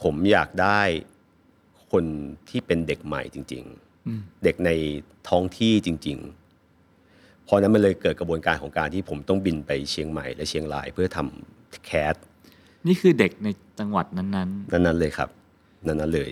[0.02, 0.80] ผมอยากได้
[1.92, 2.04] คน
[2.48, 3.64] ที่เป็นเด็กใหม่จริง
[4.06, 4.70] อืมๆเด็กใน
[5.28, 12.14] ท้องที่จริงๆเพราะนั้นมันเลยเกิดกระบวนการของการที่ผมต้องบินไปเชียงใหม่และเชียงรายเพื่อทำ cast
[12.86, 15.28] นี่คือเด็กในจังหวัดนั้นนั้น ๆเลยครับ
[15.86, 16.30] นั้นๆเลย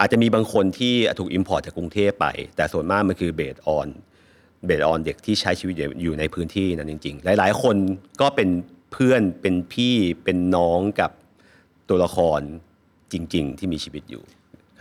[0.00, 2.26] อาจจะมีบางคนที่ถูก import จากกรุงเทพไป
[2.56, 3.88] แต่ส่วนมากมันคือ based on
[4.66, 7.76] based on เด็กที่ใช้ชีวิตอยู่ในพื้นที่นั้นจริง ๆ หลาย ๆ คน
[8.20, 8.48] ก็เป็น
[8.92, 9.94] เพื่อนเป็นพี่
[10.24, 11.10] เป็นน้องกับ
[11.88, 12.40] ตัวละคร
[13.12, 14.39] จริง ๆ ที่มีชีวิตอยู่ๆ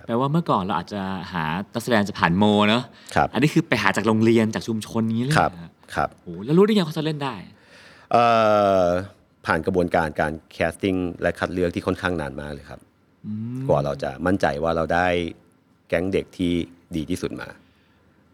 [0.10, 1.02] แปลว่าเมื่อก่อนเราอาจจะ
[1.34, 2.84] หานักแสดงจะผ่านโมเนาะ
[3.16, 7.36] ครับอันนี้คือไปหาจากโรงเรียนจากชุมชนนี้เลยครับเหอฮะครับโอ้โหแล้วรู้ได้ยังเขาจะเล่นได้
[8.12, 8.26] เอ่
[8.82, 8.86] อ
[9.46, 12.80] ผ่านกระบวนการการ casting และคัดเลือกที่ค่อนข้างนานมากเลยครับ
[13.68, 15.08] กว่าเราจะมั่นใจว่าเราได้
[15.90, 16.52] แก๊งเด็กที่
[16.96, 17.48] ดีที่สุดมา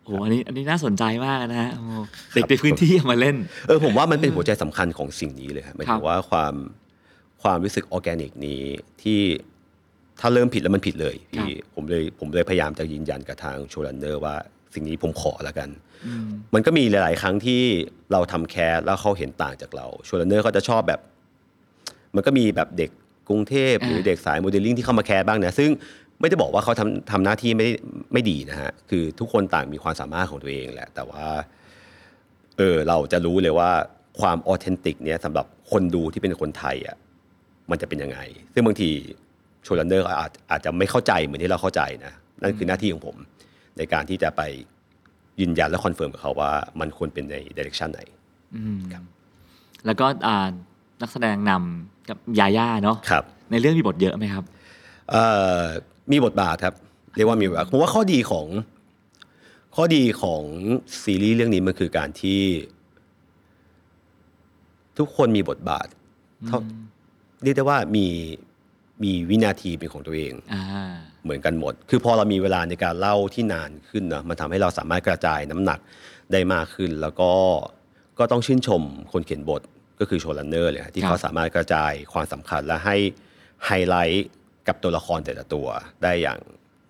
[0.04, 1.86] โอ้อันนี้อันนี้น่าสนใจมากนะฮะโอ้
[2.36, 3.36] เด็กในพื้นที่เอามาเล่น
[3.68, 6.54] เออผมว่ามันเป็นหัวใจสำคัญของสิ่งนี้เลยครับหมายครัถึงว่าความ
[7.44, 8.62] ความรู้สึกออร์แกนิกนี้
[9.04, 9.20] ที่
[10.22, 14.36] ถ้าเริ่มผิดแล้วมันผิดเลยพี่ผมเลยผมเลยพยายามจะยืนยันกับทาง showrunner ว่า
[14.74, 15.70] สิ่งนี้ผมขอแล้วกัน
[16.06, 17.62] อืมมันก็มีหลาย ๆ ครั้งที่
[18.12, 21.00] เราทำ cast แล้วเขาเห็นต่างจากเรา showrunner ก็จะชอบแบบ
[22.16, 22.92] มันก็มีแบบเด็ก
[23.30, 25.70] กรุงเทพหรือเด็กสายโมเดลลิ่งที่เข้ามา cast บ้างนะซึ่ง
[26.20, 27.68] ไม่ได้บอกว่าเขาทำทำหน้าที่ไม่
[28.14, 31.26] ไม่ดีนะฮะคือทุกคนต่างมีความสามารถของตัวเองแหละ แต่ว่า
[32.58, 33.70] เออเราจะรู้เลยว่า
[34.20, 36.98] ความ authentic เนี่ยสำหรับคนดูที่เป็นคนไทยอะ
[37.72, 38.20] มันจะเป็นยังไง
[38.54, 38.90] ซึ่งบางที
[39.66, 43.16] showrunner อาจอาจจะไม่เข้าใจเหมือนที่เราเข้าใจนะนั่นคือหน้าที่ของผม
[43.78, 44.42] ในการที่จะไป
[45.40, 48.02] ยืนยันและ confirm กับเขาว่ามันควรเป็นใน direction ไหน
[48.56, 49.04] อืมครับ
[49.86, 50.48] แล้วก็อ่า
[51.02, 54.44] นักแสดงนำกับยาย่าเนาะครับในเรื่องมีบทเยอะไหมครับ
[55.10, 55.24] เอ่
[55.60, 55.62] อ
[56.12, 56.76] มีบทบาทครับ
[57.16, 58.48] เรียกว่ามีบทบาทผมว่าข้อดีของ
[59.76, 60.44] ข้อดีของ
[61.04, 62.42] ซีรีส์เรื่องนี้มันคือการที่
[64.98, 65.88] ทุกคนมีบทบาท
[66.48, 66.60] เท่า
[67.44, 68.08] เรียกได้ว่ามี
[69.04, 70.64] มีวินาทีเป็นของตัวเองอ่า
[71.24, 75.80] เหมือนกันหมด คือพอเรามีเวลาในการเล่าที่นานขึ้นนะมันทำให้เราสามารถกระจายน้ำหนัก
[76.32, 77.32] ได้มากขึ้น แล้วก็
[78.20, 78.82] ก็ต้องชื่นชม
[79.14, 79.62] คนเขียนบท
[80.00, 82.96] ก็คือโชว์รันเนอร์เลยฮะที่ครับเขาสามารถกระจายความสำคัญและให้
[83.66, 84.28] ไฮไลท์
[84.68, 85.68] กับตัวละครแต่ละตัว
[86.04, 86.40] ได้อย่าง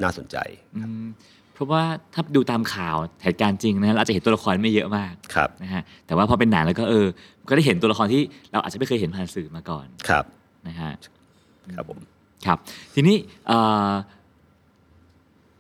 [0.04, 0.38] น่าสนใจ
[0.76, 1.08] อืม
[1.54, 1.84] เพราะว่า
[2.14, 7.08] ถ้าดูตามข่าวเหตุการณ์จริงนะเราอาจจะเห็นตัวละครไม่เยอะมากครับนะฮะแต่ว่าพอเป็นหนังแล้วก็เออ
[7.50, 10.26] ก็ได้เห็นตัวละครที่เราอาจจะไม่เคยเห็นผ่านสื่อมาก่อนครับ
[10.68, 10.92] นะฮะ
[11.76, 12.00] ครับผม
[12.46, 12.58] ครับ
[12.94, 13.60] ทีนี้เอ่
[13.90, 13.92] อ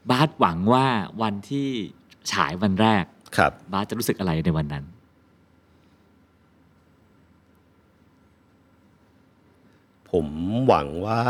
[0.10, 0.86] บาสหวังว่า
[1.22, 1.70] วันที่
[2.32, 3.03] ฉายวันแรก
[3.38, 4.86] ครับบาสจะรู้สึกอะไรในวันนั้น
[10.12, 10.28] ผม
[10.68, 11.22] หวังว่า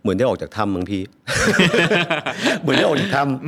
[0.00, 1.02] เหมือนได้ออกจากถ้ำมั้งพี่
[2.60, 3.46] เหมือนได้ออกจากถ้ำ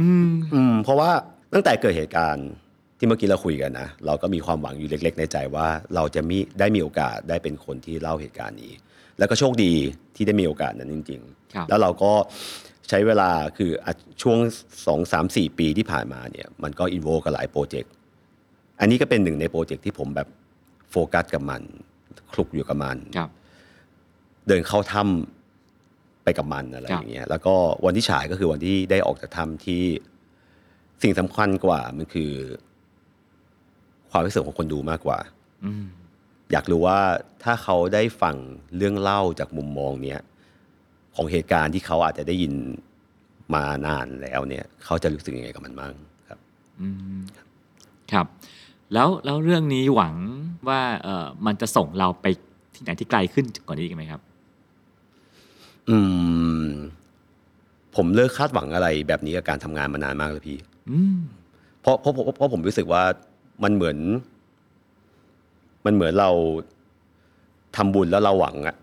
[0.55, 1.11] อืมเพราะว่า
[1.53, 2.49] ตั้งแต่เกิดเหตุการณ์
[3.01, 8.73] ที่เมื่อกี้เราคุยกันนะ เราก็มีความหวังอยู่เล็ก ๆ ในใจว่าเราจะมีได้มีโอกาสได้เป็นคนที่เล่าเหตุการณ์นี้
[9.19, 9.73] แล้วก็โชคดี
[10.17, 11.21] ที่ได้มีโอกาสนั้นจริง
[11.55, 12.13] ครับๆแล้วเราก็
[12.89, 13.93] ใช้เวลาคืออะ
[14.23, 14.39] ช่วง
[14.87, 17.93] สองสามสี่ปีที่ผ่านมาเนี่ยมันก็ involve กับหลาย project
[18.81, 20.29] อันนี้ก็เป็นหนึ่งใน project ที่ผมแบบ
[20.91, 21.63] โฟกัสกับมัน
[22.33, 23.31] คลุกอยู่กับมันครับ
[24.47, 29.83] เดินเข้าถ้ำไปกับมันอะไรครับอย่างเงี้ยแล้วก็วันที่ฉายก็คือวันที่ได้ออกจากถ้ำที่
[31.03, 32.31] สิ่งสำคัญกว่ามันคือ
[34.11, 35.19] ความรู้สึกของคนดูมากกว่า
[35.65, 35.85] อืม
[36.53, 36.99] อยากรู้ว่า
[37.43, 38.37] ถ้าเขาได้ฟัง
[38.77, 40.21] เรื่องเล่าจากมุมมองเนี้ย
[41.17, 42.53] ของเหตุการณ์ที่เขาอาจจะได้ยิน
[43.55, 45.93] มานานแล้วเนี่ย เขาจะรู้สึกยังไงกับมันบ้าง
[46.29, 46.39] ครับ
[46.81, 46.89] อื
[47.19, 47.21] ม
[48.13, 48.27] ครับ
[48.95, 50.15] แล้วแล้วเรื่องนี้หวัง
[50.69, 52.27] ว่าเออมันจะส่งเราไป
[52.75, 54.21] ที่ไหนที่ไกลขึ้นกว่านี้อีกไหมครับ
[55.89, 55.97] อื
[56.63, 56.67] ม
[57.97, 60.59] ผมเลิกคาดหวังอะไรแบบนี้กับการทำงานมานานมากแล้วพี่
[60.91, 61.19] อืม
[61.81, 63.03] เพราะเพราะเพราะเพราะผมรู้สึกว่า
[63.65, 63.97] มันเหมือน
[65.87, 66.31] มันเหมือนเรา
[67.77, 68.77] ทำบุญแล้วเราหวังอะ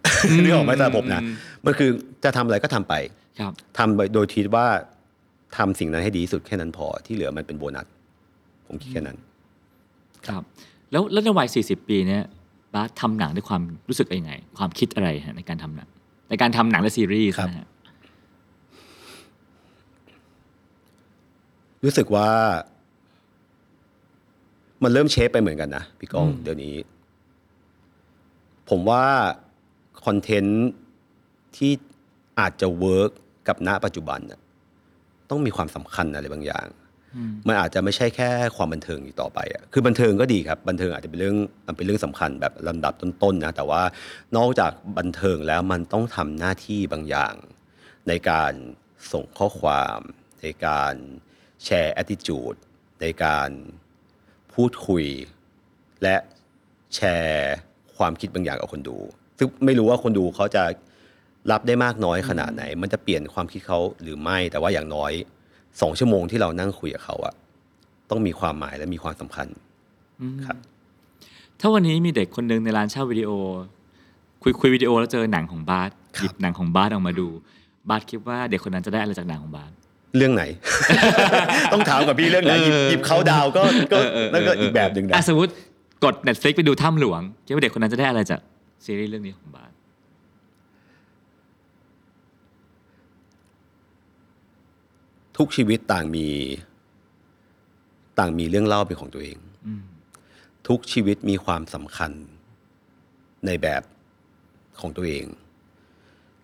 [0.43, 1.21] นึกออกไหมสำหรับผมนะ
[1.65, 1.89] มันคือ
[2.23, 2.93] จะทำอะไรก็ทำไป
[3.39, 4.65] ครับทำไปโดยคิดว่า
[5.57, 7.87] ทำสิ่งนั้นให้ดีที่สุดแค่นั้นพอที่เหลือมันเป็นโบนัส
[8.67, 9.17] ผมคิดแค่นั้น
[10.27, 10.43] ครับ
[10.91, 12.23] แล้วแล้วในวัย40ปีเนี่ย
[12.73, 15.89] บาสทำหนังด้วยความรู้สึกยังไง ความคิดอะไรฮะในการทำหนัง
[16.29, 17.67] ในการทำหนังและซีรีส์ครับนะฮะ
[21.83, 22.29] รู้สึกว่า
[24.83, 26.75] มันเริ่ม shift ไปเหมือนกันนะพี่ก้องเดี๋ยวนี้
[28.69, 29.05] ผมว่า
[30.05, 30.63] content
[31.55, 31.71] ที่
[32.39, 33.11] อาจจะ work
[33.47, 34.39] กับณปัจจุบันน่ะ
[35.29, 36.67] ต้องมีความสำคัญอะไรบางอย่าง
[37.47, 43.81] มันอาจจะไม่ใช่แค่ความบันเทิงอีกต่อไปอะคือบันเทิงก็ดีครับบันเทิงอาจจะเป็นเรื่องมันเป็นเรื่องสำคัญแบบลำดับต้นๆนะแต่ว่า
[44.37, 47.33] นอกจากบันเทิงแล้วมันต้องทำหน้าที่บางอย่าง
[48.07, 48.53] ในการ
[49.11, 49.99] ส่งข้อความ
[50.41, 50.93] ในการ
[51.65, 52.57] แชร์ attitude
[53.01, 53.49] ในการ
[54.57, 55.05] พูดคุย
[56.03, 56.15] และ
[56.95, 57.55] แชร์
[57.97, 58.97] ความคิดบางอย่างกับคนดู
[59.37, 60.63] ซึ่งไม่รู้ว่าคนดูเขาจะ
[61.51, 65.11] รับได้มากน้อยขนาดไหน มันจะเปลี่ยนความคิดเขาหรือไม่ แต่ว่าอย่างน้อย
[65.81, 67.33] สองชั่วโมงที่เรานั่งคุยกับเขาอะ
[68.09, 69.47] ต้องมีความหมายและมีความสำคัญ
[70.45, 70.57] ครับ
[71.59, 73.29] ถ้าวันนี้มีเด็กคนหนึ่งในร้านเช่าวิดีโอ
[74.43, 77.27] คุยคุยวิดีโอแล้วเจอหนังของบาสครับหยิบหนังของบาสออกมาดู
[77.89, 79.71] บาสคิดว่าเด็กคนนั้นจะได้อะไรจากหนังของบาส
[80.17, 80.43] เรื่องไหน
[81.73, 83.63] ต้องถามกับพี่เรื่องไหนหยิบเออหยิบเขาดาวก็
[83.93, 85.51] ก็เออเออนั่นก็เอออีกแบบหนึ่งนะอะสมมติ
[86.03, 88.39] กด Netflix ไปดูถ้ำหลวงคิดว่าเด็กคนนั้นจะได้อะไรจาก
[88.85, 89.71] ซีรีส์เรื่องนี้ของบาส
[95.37, 96.27] ทุกชีวิตต่างมี
[98.19, 99.37] ต่างมีเรื่องเล่าเป็นของตัวเอง
[99.67, 99.81] อืม
[100.67, 102.11] ทุกชีวิตมีความสำคัญ
[103.45, 103.83] ในแบบ
[104.79, 105.25] ของตัวเอง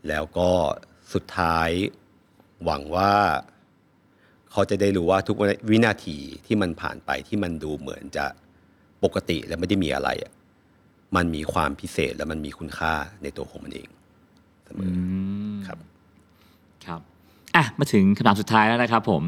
[0.07, 0.49] แล้วก็
[1.13, 1.69] สุดท้าย
[2.63, 3.13] หวังว่า
[4.54, 5.38] เขาจะได้รู้ว่าทุก
[5.70, 8.26] วินาทีที่มันผ่านไปที่มันดูเหมือนจะ
[9.04, 10.32] ปกติและไม่ได้มีอะไรอะ
[11.16, 12.93] มันมีความพิเศษและมันมีคุณค่า
[13.24, 13.88] ในตัวของมันเอง
[14.66, 15.78] เสมออครับ
[16.86, 17.01] ครับ
[17.56, 19.22] อะมาถึงคำถามสุดท้ายแล้วนะครับผม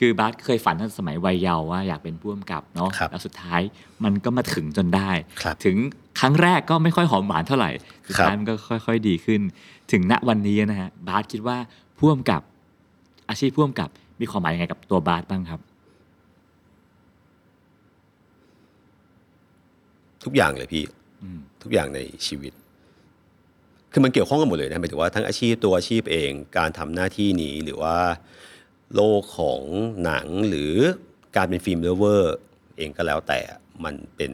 [0.00, 3.60] คือบาสเคยฝันตั้งแต่สมัยวัยเยาว์ว่าอยากเป็นผู้กำกับเนาะครับแล้วสุดท้าย
[4.04, 5.10] มันก็มาถึงจนได้
[5.42, 5.76] ครับถึง
[6.20, 7.70] ครั้งแรกก็ไม่ค่อยหอมหวานเท่าไหร่
[8.08, 8.54] สุดท้ายครับมันก็
[8.86, 9.40] ค่อย ๆ ดีขึ้น
[9.92, 11.56] ถึงณวันนี้นะฮะบาสคิดว่า
[11.98, 12.40] ผู้กำกับ
[13.28, 15.60] อาชีพผู้กำกับ มีความหมายยังไงกับตัวบาสบ้างครับ
[20.24, 20.84] ทุกอย่างเลยพี่
[21.62, 22.52] ทุกอย่างในชีวิต
[23.92, 27.96] คือมันเกี่ยวข้องกันหมดเลยนะหมายถึงว่าทั้งอาชีพตัวอาชีพเองการทำหน้าที่นี้หรือว่า
[28.94, 29.60] โลกของ
[30.04, 30.74] หนังหรือ
[31.36, 32.34] การเป็นฟิล์มเลเวอร์
[32.78, 33.40] เองก็แล้วแต่
[33.84, 34.32] มันเป็น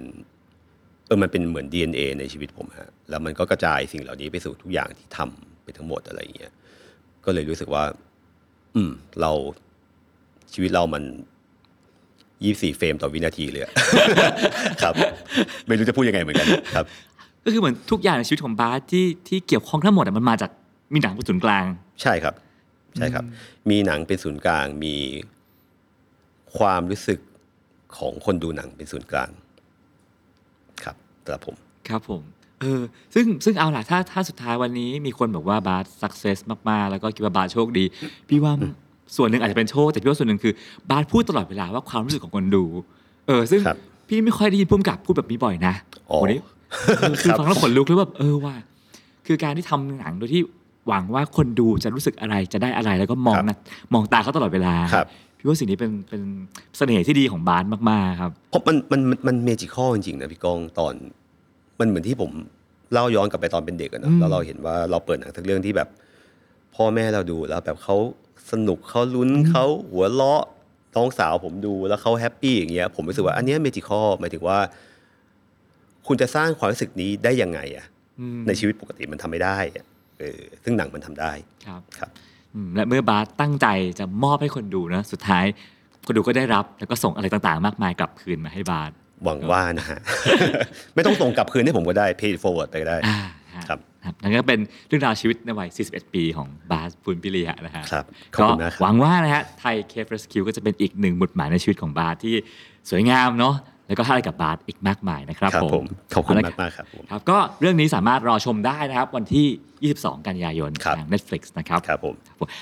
[1.07, 6.53] เออมันเป็นเหมือน DNA ในชีวิตผมฮะแล้วมันก็กระจายสิ่งเหล่านี้ไปสู่ทุกอย่างที่ทำไปทั้งหมดอะไรอย่างเงี้ย
[7.24, 7.84] ก็เลยรู้สึกว่า
[8.74, 9.32] อืม เรา
[10.53, 11.03] ชีวิตเรามัน
[12.45, 13.73] ยี่สี่เฟรมต่อวินาทีเลยอะ
[14.83, 14.95] ครับ
[15.67, 16.87] ไม่รู้จะพูดยังไงเหมือนกันครับ
[17.45, 20.51] ก็คือเหมือนทุกอย่างในชีวิตของบาสที่ที่เกี่ยวข้องทั้งหมดอะมันมาจาก
[20.93, 21.65] มีหนังเป็นศูนย์กลาง
[22.03, 22.35] ใช่ครับ
[22.97, 23.25] ใช่ครับ
[23.71, 24.95] มีหนังเป็นศูนย์กลาง มี
[26.59, 27.21] ความรู้สึก
[27.97, 29.31] ของคนดูหนังเป็นศูนย์กลาง
[30.85, 31.57] ครับสำหรับผม
[31.89, 32.23] ครับผม
[32.61, 32.81] เออ
[33.15, 36.39] ซึ่งซึ่งเอาล่ะถ้าถ้าสุดท้ายวันนี้มีคนบอกว่าบาสสักเซส
[36.69, 37.85] มาก ๆ แล้วก็คิดว่าบาสโชคดี
[38.29, 38.53] พี่ว่า
[39.17, 40.53] ส่วนหนึ่งอาจจะเป็นโชคแต่พี่ว่าส่วนหนึ่งคือ
[40.91, 42.65] บาสพูดตลอดเวลาว่าความรู้สึกของคนดู
[43.27, 43.79] เออ ซึ่งครับ
[44.09, 45.75] พี่ไม่ค่อยได้ยินพุ่มกับพูดแบบนี้บ่อยนะ
[46.11, 46.41] อ๋อ วันนี้
[46.99, 48.55] เออคือครับฟังแล้วขนลุกเลยแบบเออว่า
[49.27, 50.43] คือการที่ทำหนังโดยที่
[50.89, 53.57] หวังว่าคนดูจะรู้สึกอะไรจะได้อะไรแล้วก็มองนะ
[53.93, 55.07] มองตาเขาตลอดเวลาครับ
[55.39, 56.23] พี่ว่าสิ่งนี้เป็นเป็น
[56.77, 60.95] เสน่ห์ที่ดีของบาสมากๆครับ เพราะมันมันมันมันเมจิคอลจริงๆนะพี่ก้องตอน
[61.81, 62.31] มันเหมือนที่ผม
[62.93, 65.89] เล่าย้อนกลับไปตอนเป็นเด็กอะอืนะมแล้วเราเห็นว่าเราเปิดหนังทั้งเรื่องที่แบบ
[66.77, 67.97] พ่อแม่เราดูแล้วแบบเขา
[68.53, 70.43] สนุกเขาลุ้นเขาหัวเราะ
[70.97, 74.59] น้องสาวผมดูแล้วเขา happy อย่างเงี้ยผมรู้สึกว่าอันเนี้ย magical หมายถึงว่า
[76.07, 77.87] คุณจะสร้างความรู้สึกนี้ได้ยังไงอะ
[78.20, 79.85] อืมในชีวิตปกติมันทำไม่ได้อะ
[80.18, 81.33] เออซึ่งหนังมันทำได้
[81.66, 82.11] ครับครับ
[82.55, 83.66] อืมและเมื่อบาสตั้งใจ
[83.99, 85.45] จะมอบให้คนดูนะสุดท้าย
[86.07, 88.91] คนดูก็ได้รับแล้วก็ส่งอะไรต่างๆ มากมายกลับคืนมาให้บาส
[89.24, 89.99] หวังว่านะฮะ
[90.95, 93.18] ไม่ต้องส่งกลับคืนให้ผมก็ได้ pay it forward ไปก็ได้อ่า
[93.57, 98.05] ฮะครับครับนั่นก็เป็นเรื่องราวชีวิตในวัย 41 ปีของบาสปุนปิริยะนะฮะครับ
[98.37, 102.35] ขอบก็คุณมากครับหวังว่านะฮะไทยเคฟเรสคิวก็จะเป็นอีกหนึ่งหมุดหมายในชีวิตของบาสที่
[102.91, 103.55] สวยงามเนาะ
[103.89, 105.85] แล้วก็ให้อะไรกับบาสอีกมากมายนะครับครับผผมม
[106.15, 112.15] ขอบคุณเละมากมากๆครับผมครับ ก็เรื่องนี้สามารถรอชมได้นะครับ วันที่ 22 กันยายนครับทาง Netflix นะครับครับผม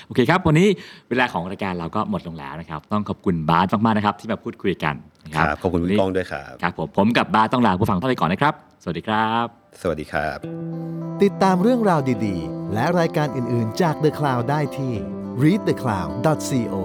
[0.07, 0.67] โอเคครับ วันนี้
[1.09, 10.37] เวลาของรายการเราก็หมดลงแล้วนะครับ ต้องขอบคุณบาสมากๆนะครับ ที่มาพูดคุยกันนะคครับรับขอบคุณคุณก้องด้วยครับครับผมผมกับบาสต้องลาผู้ฟังท่านไปก่อนนะครับ สวัสดีครับ สวัสดีครับ
[11.23, 14.93] ติดตามเรื่องราวดีๆ และรายการอื่นๆจาก The Cloud ได้ที่
[15.43, 16.75] readthecloud.co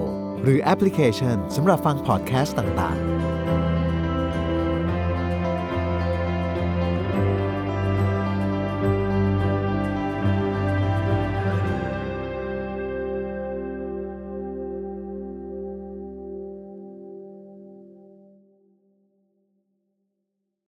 [0.42, 3.29] หรือแอปพลิเคชันสำหรับฟังพอดแคสต์ต่างๆ